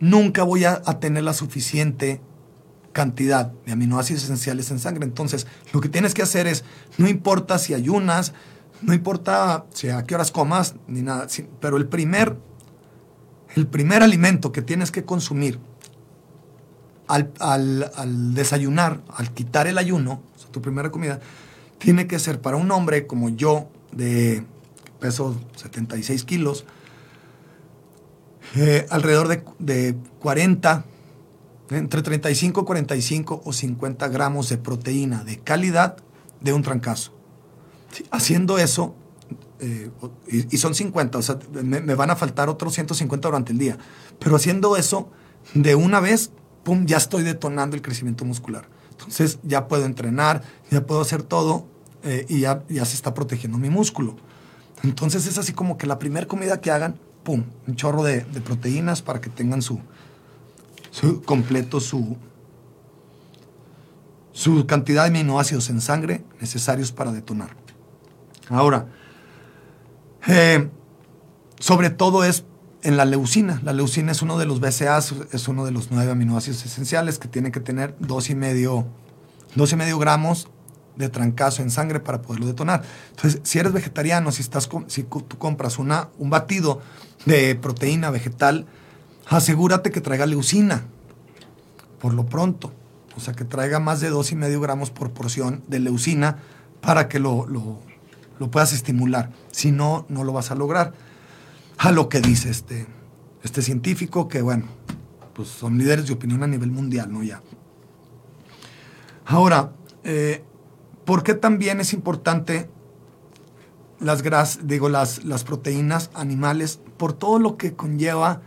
[0.00, 2.20] nunca voy a, tener la suficiente
[2.92, 5.04] cantidad de aminoácidos esenciales en sangre.
[5.04, 6.64] Entonces, lo que tienes que hacer es,
[6.98, 8.32] no importa si ayunas,
[8.82, 11.26] no importa si a qué horas comas, ni nada,
[11.60, 12.36] pero el primer,
[13.56, 15.58] el primer alimento que tienes que consumir
[17.08, 21.20] al, desayunar, al quitar el ayuno, tu primera comida,
[21.78, 24.44] tiene que ser para un hombre como yo, de
[25.00, 26.66] peso 76 kilos,
[28.56, 30.84] eh, alrededor de, 40,
[31.70, 35.96] entre 35, 45 o 50 gramos de proteína de calidad
[36.40, 37.12] de un trancazo.
[38.10, 38.94] haciendo eso,
[39.60, 39.90] eh,
[40.28, 43.78] y, son 50, o sea, me, van a faltar otros 150 durante el día,
[44.18, 45.10] pero haciendo eso
[45.54, 46.30] de una vez,
[46.64, 48.68] pum, ya estoy detonando el crecimiento muscular.
[48.90, 51.66] Entonces ya puedo entrenar, ya puedo hacer todo
[52.02, 54.16] eh, y ya, ya se está protegiendo mi músculo.
[54.82, 59.02] Entonces es así como que la primera comida que hagan, pum, un chorro de, proteínas
[59.02, 59.80] para que tengan su,
[61.24, 62.16] completo su,
[64.32, 67.56] su cantidad de aminoácidos en sangre necesarios para detonar.
[68.48, 68.86] Ahora,
[70.26, 70.68] eh,
[71.58, 72.44] sobre todo es
[72.82, 73.60] en la leucina.
[73.64, 77.28] La leucina es uno de los BCAAs, es uno de los nueve aminoácidos esenciales que
[77.28, 78.86] tiene que tener dos y medio,
[79.54, 80.48] dos y medio gramos
[80.96, 82.82] de trancazo en sangre para poderlo detonar.
[83.10, 86.80] Entonces, si eres vegetariano, si, estás, si tú compras una, un batido
[87.24, 88.66] de proteína vegetal,
[89.26, 90.84] asegúrate que traiga leucina,
[92.00, 92.72] por lo pronto.
[93.16, 96.38] O sea, que traiga más de dos y medio gramos por porción de leucina
[96.80, 97.46] para que lo,
[98.50, 99.32] puedas estimular.
[99.50, 100.92] Si no, no lo vas a lograr.
[101.78, 102.86] A lo que dice este,
[103.42, 104.64] este científico, que bueno,
[105.34, 107.22] pues son líderes de opinión a nivel mundial, ¿no?
[107.22, 107.42] Ya.
[109.26, 109.72] Ahora,
[110.04, 110.44] eh,
[111.04, 112.70] ¿por qué también es importante
[113.98, 116.80] las gras, digo, las, las proteínas animales?
[116.96, 118.40] Por todo lo que conlleva,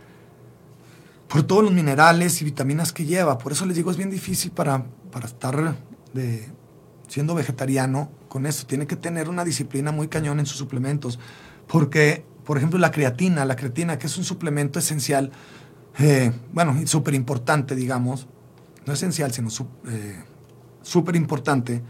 [1.28, 3.38] por todos los minerales y vitaminas que lleva.
[3.38, 5.76] Por eso les digo, es bien difícil para, para estar
[6.12, 6.48] de,
[7.10, 8.66] siendo vegetariano con eso.
[8.66, 11.18] Tiene que tener una disciplina muy cañón en sus suplementos.
[11.66, 15.32] Porque, por ejemplo, la creatina, la creatina, que es un suplemento esencial,
[15.98, 18.28] eh, bueno, súper importante, digamos,
[18.86, 21.82] no esencial, sino súper eh, importante,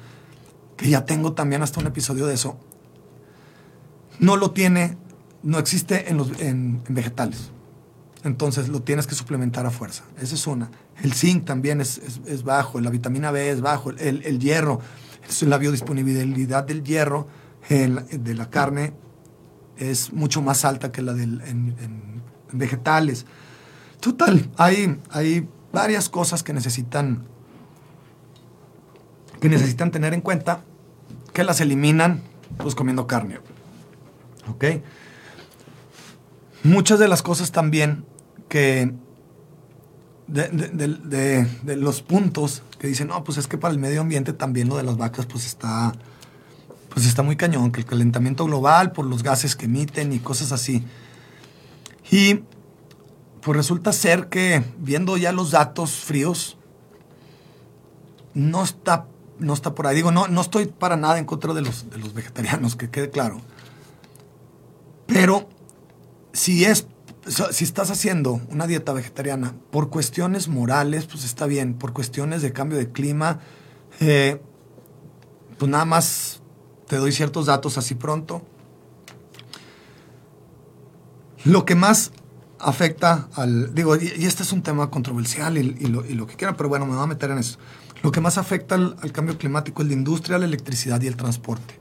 [0.77, 2.59] que ya tengo también hasta un episodio de eso,
[4.19, 4.97] no lo tiene,
[5.43, 7.51] no existe en, vegetales.
[8.25, 10.05] Entonces lo tienes que suplementar a fuerza.
[10.21, 10.71] Esa es una.
[11.03, 14.81] El zinc también es, es, bajo, la vitamina B es bajo, el hierro,
[15.29, 17.29] es la biodisponibilidad del hierro
[17.69, 18.95] de la carne
[19.77, 23.27] es mucho más alta que la del, en, en vegetales.
[24.01, 27.25] Total, hay, hay varias cosas que necesitan,
[29.41, 30.65] que necesitan tener en cuenta,
[31.33, 32.23] que las eliminan
[32.59, 33.39] pues comiendo carne.
[34.49, 34.65] ¿Ok?
[36.63, 38.05] Muchas de las cosas también
[38.49, 38.93] que
[40.31, 44.77] de, los puntos que dicen, no, pues es que para el medio ambiente también lo
[44.77, 45.93] de las vacas pues está,
[46.89, 50.53] pues está muy cañón, que el calentamiento global por los gases que emiten y cosas
[50.53, 50.85] así.
[52.11, 52.43] Y
[53.41, 56.57] pues resulta ser que viendo ya los datos fríos,
[58.35, 59.07] no está,
[59.39, 59.97] no está por ahí.
[59.97, 63.11] Digo, no, no estoy para nada en contra de los, de los vegetarianos, que quede
[63.11, 63.41] claro.
[65.07, 65.49] Pero
[66.33, 66.87] si es
[67.27, 71.75] si estás haciendo una dieta vegetariana por cuestiones morales, pues está bien.
[71.75, 73.41] Por cuestiones de cambio de clima,
[74.01, 74.41] eh,
[75.59, 76.41] pues nada más
[76.89, 78.43] te doy ciertos datos así pronto.
[81.45, 82.13] Lo que más
[82.59, 86.87] afecta al, digo, y, este es un tema controversial y, lo, que quiera, pero bueno,
[86.87, 87.59] me voy a meter en eso.
[88.03, 91.80] Lo que más afecta al, cambio climático es la industria, la electricidad y el transporte.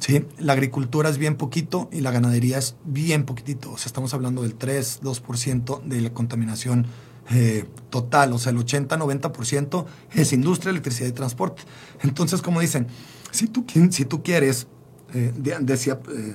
[0.00, 0.26] ¿Sí?
[0.38, 3.70] La agricultura es bien poquito y la ganadería es bien poquitito.
[3.70, 6.86] O sea, estamos hablando del 3, 2% de la contaminación
[7.30, 8.32] eh, total.
[8.32, 11.62] O sea, el 80, 90% es industria, electricidad y transporte.
[12.02, 12.88] Entonces, como dicen,
[13.30, 14.66] si tú, si tú quieres,
[15.14, 16.34] eh, decía eh,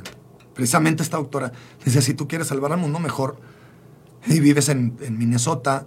[0.54, 1.52] precisamente esta doctora,
[1.84, 3.38] decía, si tú quieres salvar al mundo mejor,
[4.28, 5.86] y vives en, Minnesota,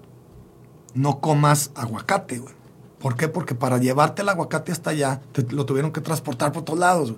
[0.95, 2.55] no comas aguacate, güey.
[2.99, 3.29] ¿Por qué?
[3.29, 7.15] Porque para llevarte el aguacate hasta allá, te, lo tuvieron que transportar por todos lados.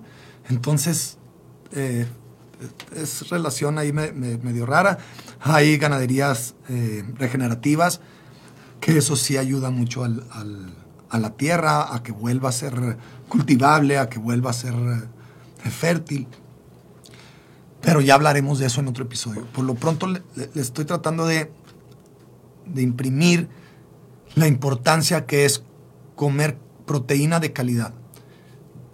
[0.49, 1.17] Entonces,
[1.71, 2.07] eh,
[2.95, 4.97] es relación ahí medio rara.
[5.39, 8.01] Hay ganaderías eh, regenerativas,
[8.79, 10.23] que eso sí ayuda mucho al,
[11.11, 15.69] a la tierra, a que vuelva a ser cultivable, a que vuelva a ser eh,
[15.69, 16.27] fértil.
[17.81, 19.45] Pero ya hablaremos de eso en otro episodio.
[19.47, 20.21] Por lo pronto le,
[20.55, 21.51] estoy tratando de,
[22.65, 23.49] de imprimir
[24.35, 25.63] la importancia que es
[26.15, 27.93] comer proteína de calidad.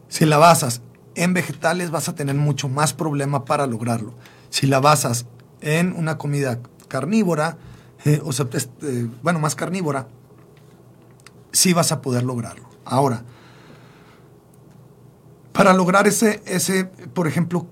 [0.09, 0.81] Si la basas
[1.17, 4.13] en vegetales vas a tener mucho más problema para lograrlo.
[4.49, 5.25] Si la basas
[5.61, 7.57] en una comida carnívora,
[8.05, 10.07] eh, o sea, este, bueno, más carnívora,
[11.51, 12.69] sí vas a poder lograrlo.
[12.85, 13.23] Ahora,
[15.51, 17.67] para lograr ese, ese por ejemplo,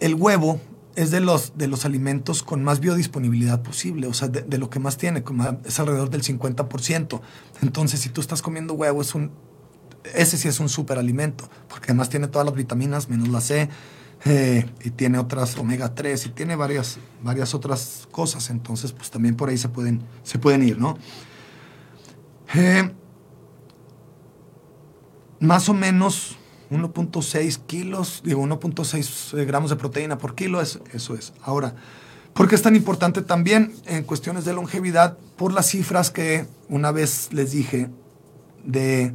[0.00, 0.58] el huevo
[0.96, 4.78] es de los, de los alimentos con más biodisponibilidad posible, o sea, de, lo que
[4.78, 5.22] más tiene,
[5.64, 7.20] es alrededor del 50%.
[7.62, 9.32] Entonces, si tú estás comiendo huevo, es un,
[10.14, 13.68] ese sí es un superalimento, porque además tiene todas las vitaminas menos la C,
[14.26, 18.48] eh, y tiene otras omega 3 y tiene varias, varias otras cosas.
[18.48, 20.96] Entonces, pues también por ahí se pueden, se pueden ir, ¿no?
[22.54, 22.90] Eh,
[25.40, 26.36] más o menos
[26.70, 31.34] 1.6 kilos, digo 1.6 eh, gramos de proteína por kilo, eso, eso es.
[31.42, 31.74] Ahora,
[32.32, 35.18] ¿por qué es tan importante también en cuestiones de longevidad?
[35.36, 37.90] Por las cifras que una vez les dije
[38.64, 39.12] de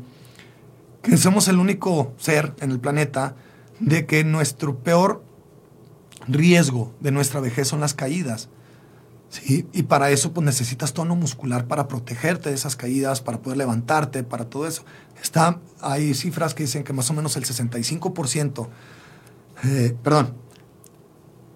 [1.01, 3.35] que somos el único ser en el planeta
[3.79, 5.23] de que nuestro peor
[6.27, 8.49] riesgo de nuestra vejez son las caídas.
[9.29, 9.67] ¿sí?
[9.73, 14.23] Y para eso pues necesitas tono muscular para protegerte de esas caídas, para poder levantarte,
[14.23, 14.83] para todo eso.
[15.21, 18.67] Está, hay cifras que dicen que más o menos el 65%,
[19.63, 20.33] eh, perdón,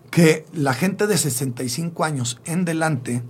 [0.10, 3.24] que la gente de 65 años en delante,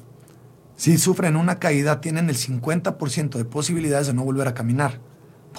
[0.76, 5.00] si sufren una caída, tienen el 50% de posibilidades de no volver a caminar.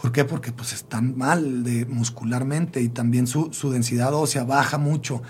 [0.01, 0.25] ¿Por qué?
[0.25, 5.23] Porque pues están mal de, muscularmente y también su, densidad ósea baja mucho.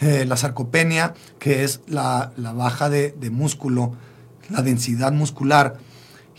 [0.00, 3.94] Eh, la sarcopenia, que es la, baja de, de, músculo,
[4.48, 5.78] la densidad muscular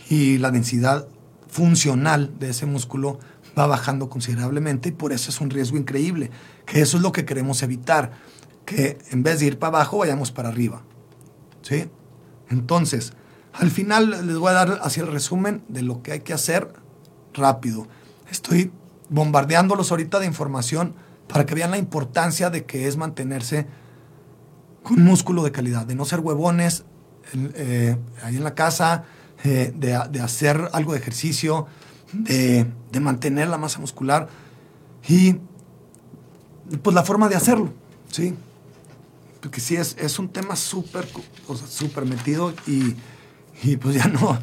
[0.08, 1.06] y la densidad
[1.48, 3.18] funcional de ese músculo
[3.56, 6.30] va bajando considerablemente y por eso es un riesgo increíble,
[6.66, 8.12] que eso es lo que queremos evitar,
[8.64, 10.82] que en vez de ir para abajo vayamos para arriba.
[11.62, 11.84] ¿Sí?
[12.48, 13.12] Entonces,
[13.52, 16.72] al final les voy a dar así el resumen de lo que hay que hacer
[17.34, 17.86] rápido.
[18.30, 18.72] Estoy
[19.08, 20.94] bombardeándolos ahorita de información
[21.28, 23.66] para que vean la importancia de que es mantenerse
[24.82, 26.84] con músculo de calidad, de no ser huevones
[27.34, 29.04] eh, ahí en la casa,
[29.44, 31.66] eh, de, de, hacer algo de ejercicio,
[32.12, 34.28] de, de, mantener la masa muscular
[35.08, 35.36] y
[36.82, 37.72] pues la forma de hacerlo,
[38.10, 38.34] ¿sí?
[39.40, 41.08] Porque sí, es, es un tema súper
[41.48, 42.94] o metido y,
[43.62, 44.38] y, pues ya no,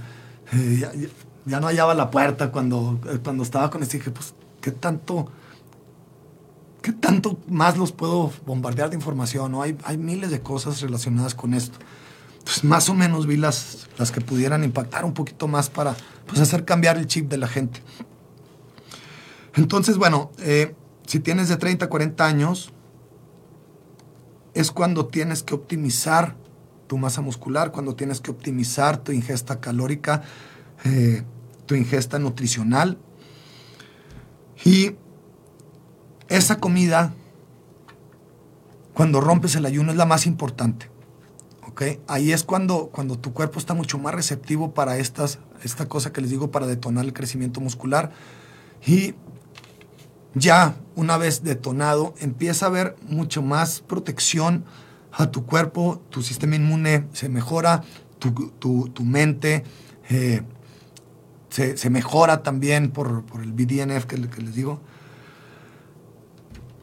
[0.54, 1.10] eh,
[1.46, 5.30] ya, no hallaba la puerta cuando, cuando estaba con este, dije, pues, ¿qué tanto
[6.82, 9.52] ¿qué tanto más los puedo bombardear de información?
[9.52, 9.62] ¿no?
[9.62, 11.78] Hay, hay miles de cosas relacionadas con esto.
[12.44, 15.96] Pues más o menos vi las, las que pudieran impactar un poquito más para
[16.28, 17.82] pues, hacer cambiar el chip de la gente.
[19.56, 20.76] Entonces, bueno, eh,
[21.06, 22.72] si tienes de 30 a 40 años,
[24.54, 26.36] es cuando tienes que optimizar
[26.88, 30.24] tu masa muscular, cuando tienes que optimizar tu ingesta calórica,
[30.86, 31.24] eh,
[31.66, 32.98] tu ingesta nutricional.
[34.64, 34.96] Y
[36.28, 37.14] esa comida,
[38.94, 40.90] cuando rompes el ayuno, es la más importante.
[41.68, 41.84] ¿ok?
[42.08, 46.22] Ahí es cuando, cuando tu cuerpo está mucho más receptivo para estas, esta cosa que
[46.22, 48.12] les digo, para detonar el crecimiento muscular.
[48.86, 49.16] Y
[50.34, 54.66] ya una vez detonado, empieza a haber mucho más protección
[55.12, 57.84] a tu cuerpo, tu sistema inmune se mejora,
[58.20, 59.64] tu, tu, tu mente
[60.10, 60.42] eh,
[61.50, 64.80] se, mejora también por, por el BDNF que, que les digo.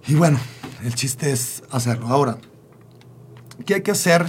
[0.06, 0.38] Y bueno,
[0.84, 2.08] el chiste es hacerlo.
[2.08, 2.38] Ahora,
[3.64, 4.26] ¿qué hay que hacer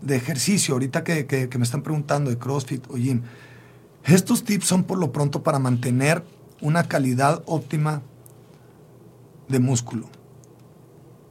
[0.00, 0.74] de ejercicio?
[0.74, 3.22] Ahorita que, que, que, me están preguntando de CrossFit o gym.
[4.04, 6.24] Estos tips son por lo pronto para mantener
[6.60, 8.02] una calidad óptima
[9.48, 10.08] de músculo.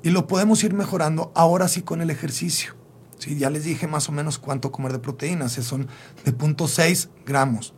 [0.04, 2.79] Y lo podemos ir mejorando ahora sí con el ejercicio.
[3.20, 3.38] ¿Sí?
[3.38, 5.52] Ya les dije más o menos cuánto comer de proteínas.
[5.54, 5.88] Son
[6.26, 7.74] de 0.6 gramos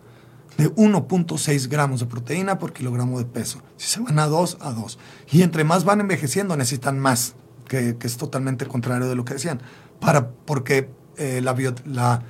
[0.57, 3.61] de 1.6 gramos de proteína por kilogramo de peso.
[3.77, 4.99] Si se van a 2, a 2.
[5.31, 7.35] Y entre más van envejeciendo, necesitan más,
[7.67, 9.61] que, que es totalmente contrario de lo que decían.
[9.99, 12.23] Para, porque eh, la, bio, la,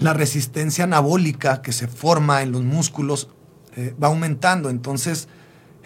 [0.00, 3.28] la, resistencia anabólica que se forma en los músculos
[3.76, 4.68] eh, va aumentando.
[4.68, 5.28] Entonces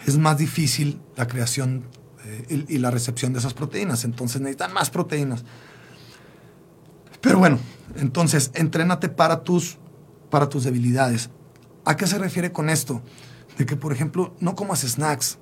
[0.05, 1.83] es más difícil la creación
[2.25, 4.03] eh, y la recepción de esas proteínas.
[4.03, 5.43] Entonces necesitan más proteínas.
[7.21, 7.59] Pero bueno,
[7.95, 9.77] entonces entrénate para tus,
[10.29, 11.29] para tus debilidades.
[11.85, 13.01] ¿A qué se refiere con esto?
[13.57, 15.37] De que, por ejemplo, no comas snacks.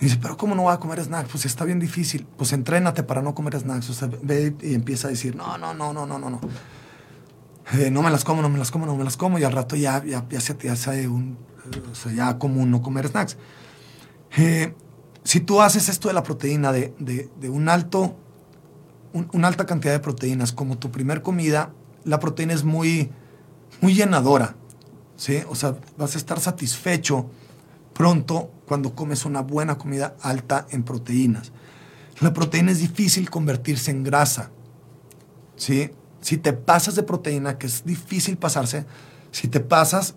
[0.00, 1.30] Y dice, pero ¿cómo no voy a comer snacks?
[1.30, 2.26] Pues está bien difícil.
[2.36, 3.90] Pues entrénate para no comer snacks.
[3.90, 6.40] O sea, ve y empieza a decir, no, no, no, no, no, no, no.
[7.72, 9.38] Eh, no me las como, no me las como, no me las como.
[9.38, 11.36] Y al rato ya, ya, ya se te hace un,
[11.90, 13.36] o sea, ya común no comer snacks.
[14.36, 14.74] Eh,
[15.22, 18.16] si tú haces esto de la proteína, de, de, de un alto,
[19.12, 21.72] un, una alta cantidad de proteínas como tu primer comida,
[22.04, 23.10] la proteína es muy,
[23.80, 24.56] muy llenadora.
[25.20, 25.42] ¿sí?
[25.48, 27.30] O sea, vas a estar satisfecho
[27.92, 31.52] pronto cuando comes una buena comida alta en proteínas.
[32.20, 34.50] La proteína es difícil convertirse en grasa,
[35.56, 35.90] ¿sí?
[36.22, 38.86] Si te pasas de proteína, que es difícil pasarse,
[39.30, 40.14] si te pasas,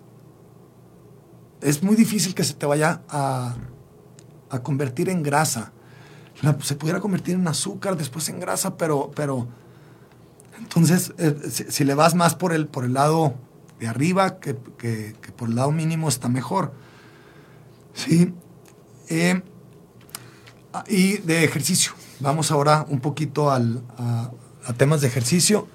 [1.60, 3.56] es muy difícil que se te vaya a,
[4.48, 5.73] a convertir en grasa.
[6.42, 9.48] La, se pudiera convertir en azúcar, después en grasa, pero, pero
[10.58, 11.34] entonces, eh,
[11.68, 13.34] si, le vas más por el, por el lado
[13.80, 16.72] de arriba que, que, por el lado mínimo está mejor.
[17.92, 18.32] ¿Sí?
[19.08, 19.42] Eh,
[20.88, 21.92] y de ejercicio.
[22.20, 24.30] Vamos ahora un poquito al, a,
[24.64, 25.68] a temas de ejercicio.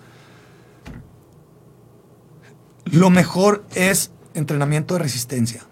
[2.86, 5.64] Lo mejor es entrenamiento de resistencia.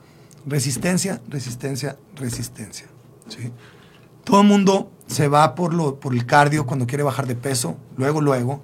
[0.45, 2.87] Resistencia, resistencia, resistencia.
[3.27, 3.51] ¿sí?
[4.27, 7.77] Todo el mundo se va por, lo, por el cardio cuando quiere bajar de peso,
[7.95, 8.61] luego, luego.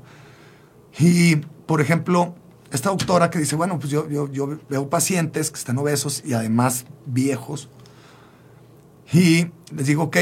[1.00, 2.36] Y, por ejemplo,
[2.70, 6.84] esta doctora que dice, bueno, pues yo, yo, veo pacientes que están obesos y además
[7.06, 7.70] viejos.
[9.14, 10.18] Y les digo, ok,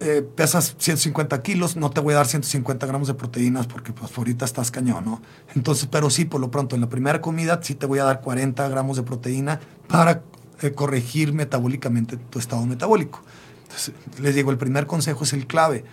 [0.00, 4.16] eh, pesas 150 kilos, no te voy a dar 150 gramos de proteínas porque pues
[4.16, 5.20] ahorita estás cañón, ¿no?
[5.54, 8.22] Entonces, pero sí, por lo pronto, en la primera comida sí te voy a dar
[8.22, 10.22] 40 gramos de proteína para
[10.62, 13.20] eh, corregir metabólicamente tu estado metabólico.
[13.76, 15.84] Entonces, les digo, el primer consejo es el clave.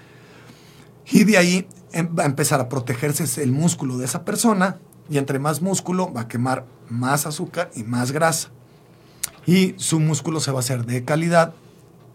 [1.11, 4.77] Y de ahí em, va a empezar a protegerse el músculo de esa persona
[5.09, 8.49] y entre más músculo va a quemar más azúcar y más grasa.
[9.45, 11.53] Y su músculo se va a hacer de calidad,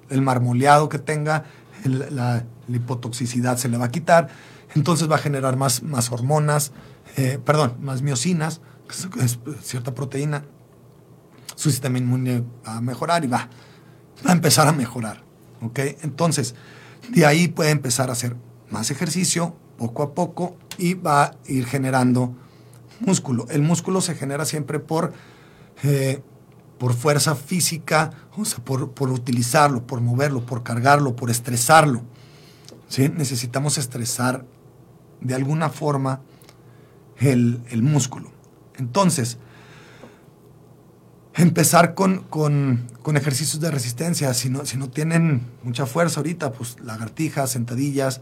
[0.09, 1.45] el marmoleado que tenga,
[1.85, 4.29] el, la, la, hipotoxicidad se le va a quitar,
[4.75, 6.73] entonces va a generar más, más hormonas,
[7.17, 8.63] eh, perdón, más miocinas,
[9.13, 10.45] que es cierta proteína.
[11.55, 13.49] su sistema inmune va a mejorar y va,
[14.27, 15.28] va a empezar a mejorar.
[15.63, 15.79] ¿Ok?
[16.03, 16.55] Entonces,
[17.11, 18.37] de ahí puede empezar a hacer
[18.71, 22.35] más ejercicio poco a poco y va a ir generando
[23.01, 23.47] músculo.
[23.51, 25.13] El músculo se genera siempre por,
[25.83, 26.23] eh,
[26.79, 32.03] por fuerza física, o sea, por, por, utilizarlo, por moverlo, por cargarlo, por estresarlo.
[32.89, 33.09] ¿Sí?
[33.09, 34.45] Necesitamos estresar
[35.21, 36.21] de alguna forma
[37.19, 38.33] el, el músculo.
[38.77, 39.39] Entonces,
[41.43, 44.35] empezar con, con, con, ejercicios de resistencia.
[44.35, 48.21] Si no, si no tienen mucha fuerza ahorita, pues lagartijas, sentadillas,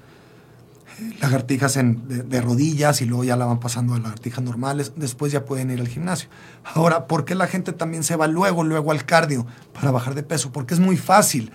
[1.20, 4.92] lagartijas en, de, de, rodillas y luego ya la van pasando a lagartijas normales.
[4.96, 6.28] Después ya pueden ir al gimnasio.
[6.62, 10.22] Ahora, ¿por qué la gente también se va luego, luego al cardio para bajar de
[10.22, 10.52] peso?
[10.52, 11.52] Porque es muy fácil.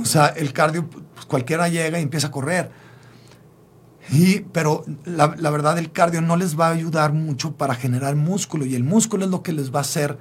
[0.00, 2.72] O sea, el cardio, pues cualquiera llega y empieza a correr.
[4.10, 8.16] Y, pero la, la verdad, el cardio no les va a ayudar mucho para generar
[8.16, 8.66] músculo.
[8.66, 10.18] Y el músculo es lo que les va a hacer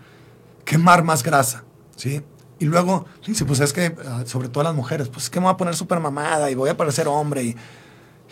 [0.65, 1.63] quemar más grasa,
[1.95, 2.21] ¿sí?
[2.59, 5.45] Y luego, dice, pues es que, ah, sobre todo las mujeres, pues es que me
[5.45, 7.55] voy a poner súper mamada y voy a parecer hombre.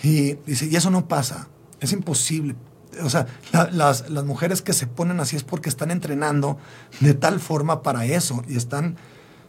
[0.03, 2.55] Y, dice, y eso no pasa, es imposible.
[3.03, 6.57] O sea, la, las, las mujeres que se ponen así es porque están entrenando
[6.99, 8.97] de tal forma para eso y están,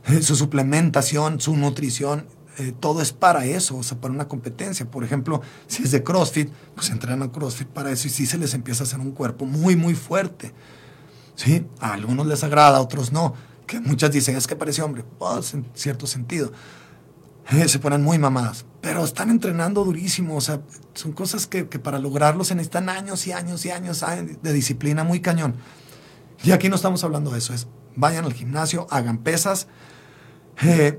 [0.07, 2.26] eh, su suplementación, su nutrición,
[2.59, 4.91] eh, todo es para eso, o sea, para una competencia.
[4.91, 8.53] Por ejemplo, si es de CrossFit, pues entrenan CrossFit para eso y sí se les
[8.55, 10.53] empieza a hacer un cuerpo muy, muy fuerte.
[11.35, 11.66] ¿Sí?
[11.80, 13.35] A algunos les agrada, a otros no.
[13.66, 15.05] Que muchas dicen, es que parece hombre.
[15.18, 16.53] Pues, en cierto sentido.
[17.51, 18.64] Eh, se ponen muy mamadas.
[18.80, 20.37] Pero están entrenando durísimo.
[20.37, 20.61] O sea,
[20.95, 24.05] son cosas que, que, para lograrlo se necesitan años y años y años
[24.43, 25.55] de disciplina muy cañón.
[26.43, 27.55] Y aquí no estamos hablando de eso.
[27.55, 29.68] Es vayan al gimnasio, hagan pesas.
[30.62, 30.99] Eh,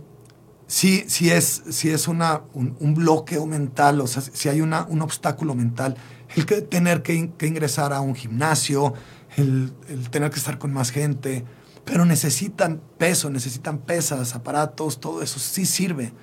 [0.68, 4.86] si, si, es, si es una, un, un, bloqueo mental, o sea, si hay una,
[4.86, 5.96] un obstáculo mental,
[6.36, 8.94] el que tener que, que ingresar a un gimnasio,
[9.38, 9.74] el,
[10.10, 11.44] tener que estar con más gente,
[11.86, 16.14] pero necesitan peso, necesitan pesas, aparatos, todo eso sí sirve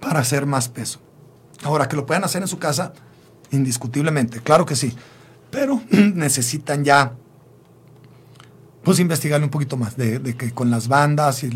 [0.00, 1.00] para hacer más peso.
[1.64, 2.92] Ahora, que lo puedan hacer en su casa,
[3.50, 4.94] indiscutiblemente, claro que sí,
[5.50, 7.14] pero necesitan ya,
[8.82, 11.50] pues investigarle un poquito más, de, de que con las bandas y,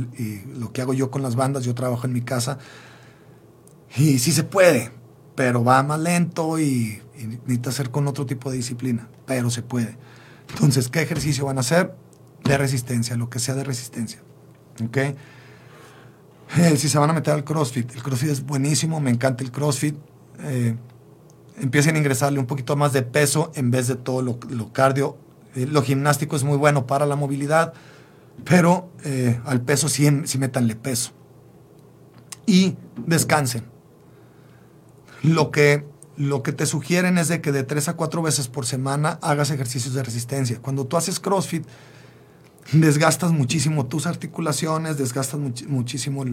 [0.58, 2.58] lo que hago yo con las bandas, yo trabajo en mi casa,
[3.96, 4.92] y sí se puede,
[5.34, 9.62] pero va más lento y, y necesita hacer con otro tipo de disciplina, pero se
[9.62, 9.98] puede.
[10.52, 11.94] Entonces, ¿qué ejercicio van a hacer?
[12.44, 14.20] De resistencia, lo que sea de resistencia.
[14.84, 14.96] ¿Ok?
[16.58, 19.50] Eh, si se van a meter al CrossFit, el CrossFit es buenísimo, me encanta el
[19.50, 19.96] CrossFit.
[20.40, 20.76] Eh,
[21.58, 25.16] empiecen a ingresarle un poquito más de peso en vez de todo lo, cardio.
[25.54, 27.72] Eh, lo gimnástico es muy bueno para la movilidad,
[28.44, 28.90] pero
[29.44, 31.12] al peso sí, sí métanle peso.
[32.46, 32.76] Y
[33.06, 33.64] descansen.
[35.22, 35.86] Lo que
[36.16, 39.50] lo que te sugieren es de que de tres a cuatro veces por semana hagas
[39.50, 40.58] ejercicios de resistencia.
[40.60, 41.64] Cuando tú haces CrossFit,
[42.72, 46.30] desgastas muchísimo tus articulaciones, desgastas much muchísimo eh,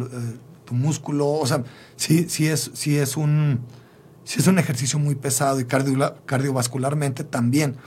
[0.66, 1.28] tu músculo.
[1.30, 1.64] O sea,
[1.96, 3.62] sí, sí, es, sí, es un,
[4.24, 7.78] sí es un ejercicio muy pesado y cardio cardiovascularmente también.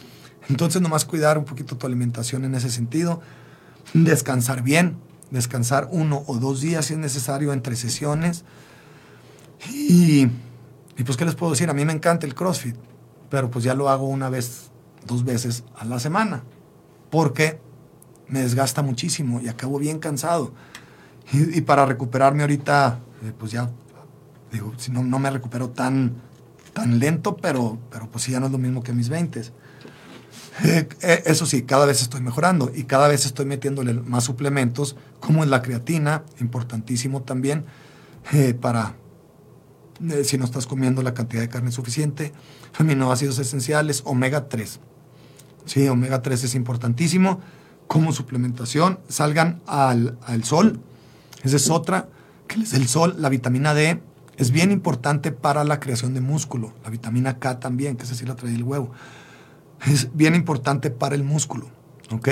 [0.48, 3.20] Entonces, nomás cuidar un poquito tu alimentación en ese sentido.
[3.94, 4.96] Descansar bien,
[5.30, 8.44] descansar uno o dos días si es necesario entre sesiones.
[9.70, 10.28] Y
[10.96, 11.70] y pues, ¿qué les puedo decir?
[11.70, 12.76] A mí me encanta el CrossFit,
[13.30, 14.70] pero pues ya lo hago una vez,
[15.06, 16.42] dos veces a la semana,
[17.10, 17.60] porque
[18.28, 20.52] me desgasta muchísimo y acabo bien cansado.
[21.32, 23.70] Y, para recuperarme ahorita, eh, pues ya,
[24.52, 26.14] digo, si no, no me recupero tan,
[26.72, 29.40] tan lento, pero, pero pues sí, ya no es lo mismo que mis 20.
[30.64, 34.96] Eh, eh, eso sí, cada vez estoy mejorando y cada vez estoy metiéndole más suplementos,
[35.20, 37.64] como es la creatina, importantísimo también,
[38.32, 38.94] eh, para,
[40.10, 42.32] eh, si no estás comiendo la cantidad de carne suficiente,
[42.78, 44.80] aminoácidos esenciales, omega 3.
[45.64, 47.40] Sí, omega 3 es importantísimo
[47.86, 48.98] como suplementación.
[49.08, 50.80] Salgan al, al sol,
[51.42, 52.08] esa es otra,
[52.48, 54.00] que les el sol, la vitamina D
[54.36, 56.72] es bien importante para la creación de músculo.
[56.84, 58.90] La vitamina K también, que esa sí la trae el huevo.
[59.86, 61.68] Es bien importante para el músculo,
[62.10, 62.28] ¿ok?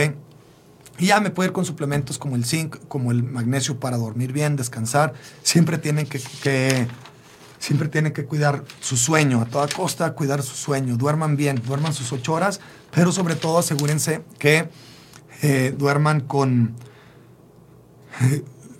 [0.98, 4.32] Y ya me puedo ir con suplementos como el zinc, como el magnesio para dormir
[4.32, 5.14] bien, descansar.
[5.42, 6.86] Siempre tienen que, que
[7.60, 11.92] siempre tienen que cuidar su sueño, a toda costa cuidar su sueño, duerman bien, duerman
[11.92, 12.58] sus ocho horas,
[12.92, 14.68] pero sobre todo asegúrense que
[15.42, 16.74] eh, duerman con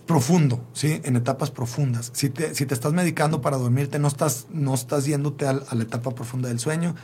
[0.06, 1.00] profundo, ¿sí?
[1.04, 2.10] En etapas profundas.
[2.14, 6.10] Si te, estás medicando para dormirte, no estás, no estás yéndote a, a la etapa
[6.10, 6.96] profunda del sueño.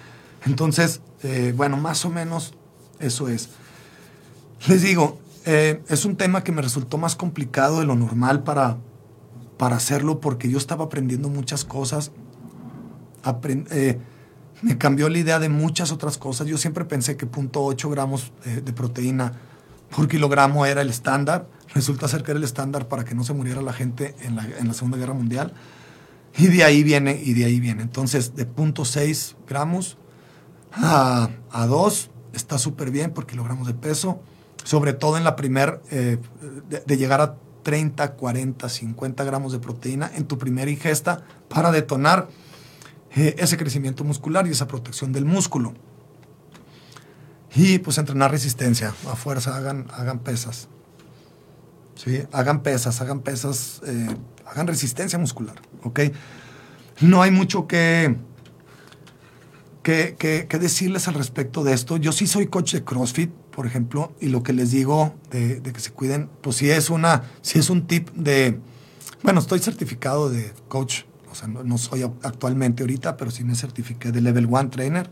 [0.44, 2.54] Entonces, eh, bueno, más o menos
[2.98, 3.50] eso es.
[4.66, 8.78] Les digo, eh, es un tema que me resultó más complicado de lo normal para,
[9.56, 12.12] para hacerlo porque yo estaba aprendiendo muchas cosas.
[13.70, 13.98] Eh,
[14.62, 16.46] me cambió la idea de muchas otras cosas.
[16.46, 19.32] Yo siempre pensé que 0.8 gramos de, proteína
[19.94, 21.48] por kilogramo era el estándar.
[21.74, 24.44] Resulta ser que era el estándar para que no se muriera la gente en la,
[24.58, 25.52] en la Segunda Guerra Mundial.
[26.38, 27.82] Y de ahí viene, y de ahí viene.
[27.82, 29.96] Entonces, de 0.6 gramos
[30.72, 34.20] a, a 2 está súper bien por kilogramos de peso.
[34.64, 36.18] Sobre todo en la primer, eh,
[36.86, 37.36] de llegar a
[37.66, 42.28] 30, 40, 50 gramos de proteína en tu primera ingesta para detonar
[43.16, 45.74] eh, ese crecimiento muscular y esa protección del músculo.
[47.56, 50.68] Y pues entrenar resistencia, a fuerza, hagan, hagan pesas.
[51.96, 52.22] ¿Sí?
[52.30, 54.14] Hagan pesas, hagan pesas, eh,
[54.46, 55.56] hagan resistencia muscular.
[57.00, 58.14] No hay mucho que,
[59.82, 61.96] que, que, que, decirles al respecto de esto.
[61.96, 65.80] Yo sí soy coach de CrossFit, por ejemplo, y lo que les digo de, que
[65.80, 68.60] se cuiden, pues sí es, una, sí es un tip de,
[69.22, 73.54] bueno, estoy certificado de coach, o sea, no, no soy actualmente ahorita, pero sí me
[73.54, 75.10] certifiqué de Level 1 Trainer.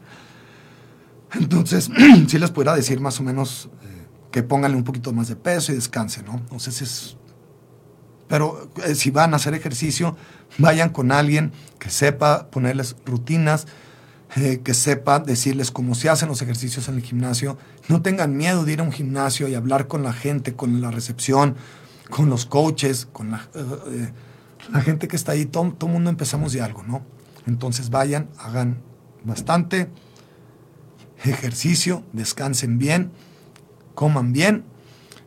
[1.32, 1.88] Entonces,
[2.28, 5.72] sí les pudiera decir más o menos eh, que pónganle un poquito más de peso
[5.72, 6.34] y descansen, ¿no?
[6.34, 7.16] Entonces es...
[8.28, 10.18] Pero eh, si van a hacer ejercicio,
[10.58, 13.66] vayan con alguien que sepa ponerles rutinas,
[14.36, 17.56] eh, que sepa decirles cómo se hacen los ejercicios en el gimnasio.
[17.88, 20.90] No tengan miedo de ir a un gimnasio y hablar con la gente, con la
[20.90, 21.56] recepción,
[22.10, 24.12] con los coaches, con la, eh,
[24.72, 25.46] la gente que está ahí.
[25.46, 27.02] Todo, todo mundo empezamos de algo, ¿no?
[27.46, 28.82] Entonces vayan, hagan
[29.24, 29.88] bastante
[31.24, 33.12] ejercicio, descansen bien,
[33.94, 34.64] coman bien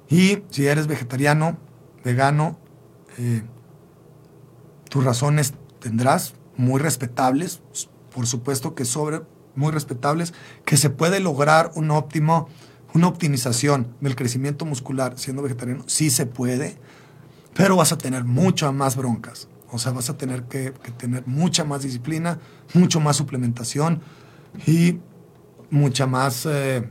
[0.10, 1.58] y si eres vegetariano,
[2.03, 2.58] vegano,
[3.18, 3.43] eh,
[4.89, 7.62] tus razones tendrás muy respetables,
[8.18, 9.22] por supuesto que sobre
[9.53, 10.34] muy respetables,
[10.65, 12.49] que se puede lograr un óptimo,
[12.95, 16.80] una optimización del crecimiento muscular siendo vegetariano, sí se puede,
[17.53, 19.49] pero vas a tener muchas más broncas.
[19.72, 22.39] O sea, vas a tener que, tener mucha más disciplina,
[22.74, 24.01] mucho más suplementación
[24.65, 24.97] y
[25.70, 26.89] mucha más, eh, eh,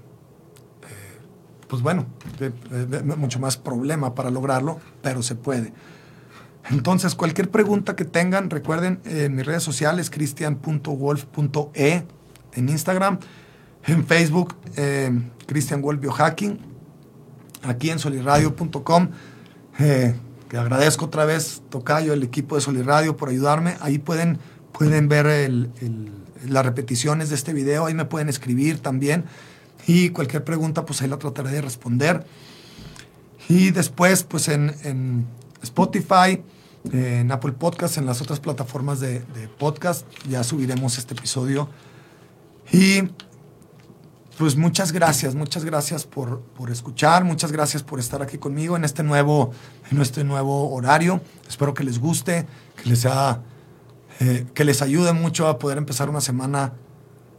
[1.66, 2.06] pues bueno,
[3.16, 5.72] mucho más problema para lograrlo, pero se puede.
[6.70, 12.02] Entonces, cualquier pregunta que tengan, recuerden, en mis redes sociales, cristian.wolf.e,
[12.54, 13.20] en Instagram,
[13.84, 15.12] en Facebook, eh,
[15.80, 16.58] Wolf Biohacking,
[17.62, 19.10] aquí en soliradio.com,
[19.78, 20.14] eh,
[20.48, 23.76] que agradezco otra vez, Tocayo, el equipo de Soliradio, por ayudarme.
[23.80, 24.38] Ahí pueden,
[24.72, 25.48] pueden ver
[26.48, 29.24] las repeticiones de este video, ahí me pueden escribir también.
[29.86, 32.26] Y cualquier pregunta, pues ahí la trataré de responder.
[33.48, 35.26] Y después, pues en
[35.62, 36.42] Spotify,
[36.92, 41.68] en Apple Podcast, en las otras plataformas de, de, podcast, ya subiremos este episodio.
[42.72, 43.02] Y
[44.38, 48.84] pues muchas gracias, muchas gracias por, por escuchar, muchas gracias por estar aquí conmigo en
[48.84, 49.52] este nuevo,
[49.90, 51.20] en este nuevo horario.
[51.48, 52.46] Espero que les guste,
[52.82, 53.42] que les sea
[54.18, 56.72] eh, que les ayude mucho a poder empezar una semana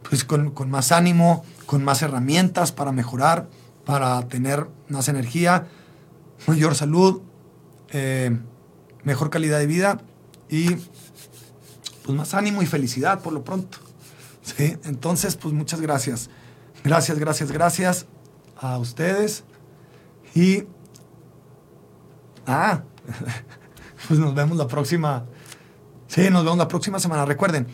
[0.08, 3.48] pues, con, con, más ánimo, con más herramientas para mejorar,
[3.84, 5.66] para tener más energía,
[6.46, 7.22] mayor salud,
[7.90, 8.38] eh,
[9.08, 9.98] mejor calidad de vida
[10.50, 10.76] y
[12.04, 13.78] pues más ánimo y felicidad por lo pronto.
[14.42, 14.76] ¿sí?
[14.84, 16.28] Entonces, pues muchas gracias.
[16.84, 18.06] Gracias, gracias, gracias
[18.60, 19.44] a ustedes.
[20.34, 20.64] Y...
[22.46, 22.82] Ah,
[24.08, 25.24] pues nos vemos la próxima
[26.06, 27.26] Sí, nos vemos la próxima semana.
[27.26, 27.66] Recuerden,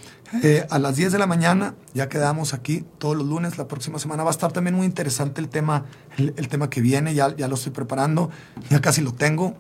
[0.42, 3.58] eh, a las 10 de la mañana ya quedamos aquí todos los lunes.
[3.58, 5.84] La próxima semana va a estar también muy interesante el tema,
[6.16, 7.14] el, el, tema que viene.
[7.14, 8.30] Ya, ya lo estoy preparando.
[8.70, 9.54] Ya casi lo tengo.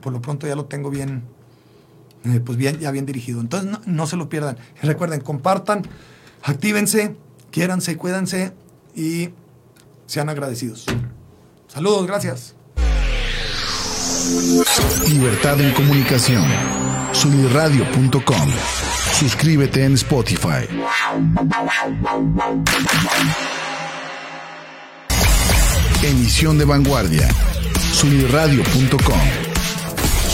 [0.00, 1.24] Por lo pronto ya lo tengo bien,
[2.24, 3.40] eh, pues bien, ya bien dirigido.
[3.40, 4.56] Entonces no, se lo pierdan.
[4.82, 5.82] Recuerden, compartan,
[6.42, 7.16] actívense,
[7.50, 8.52] quiéranse, cuídense
[8.94, 9.30] y
[10.06, 10.86] sean agradecidos.
[11.68, 12.54] Saludos, gracias.
[15.08, 16.44] Libertad en comunicación
[17.12, 18.48] sunirradio.com.
[19.18, 20.66] Suscríbete en Spotify.
[26.02, 27.28] Emisión de vanguardia.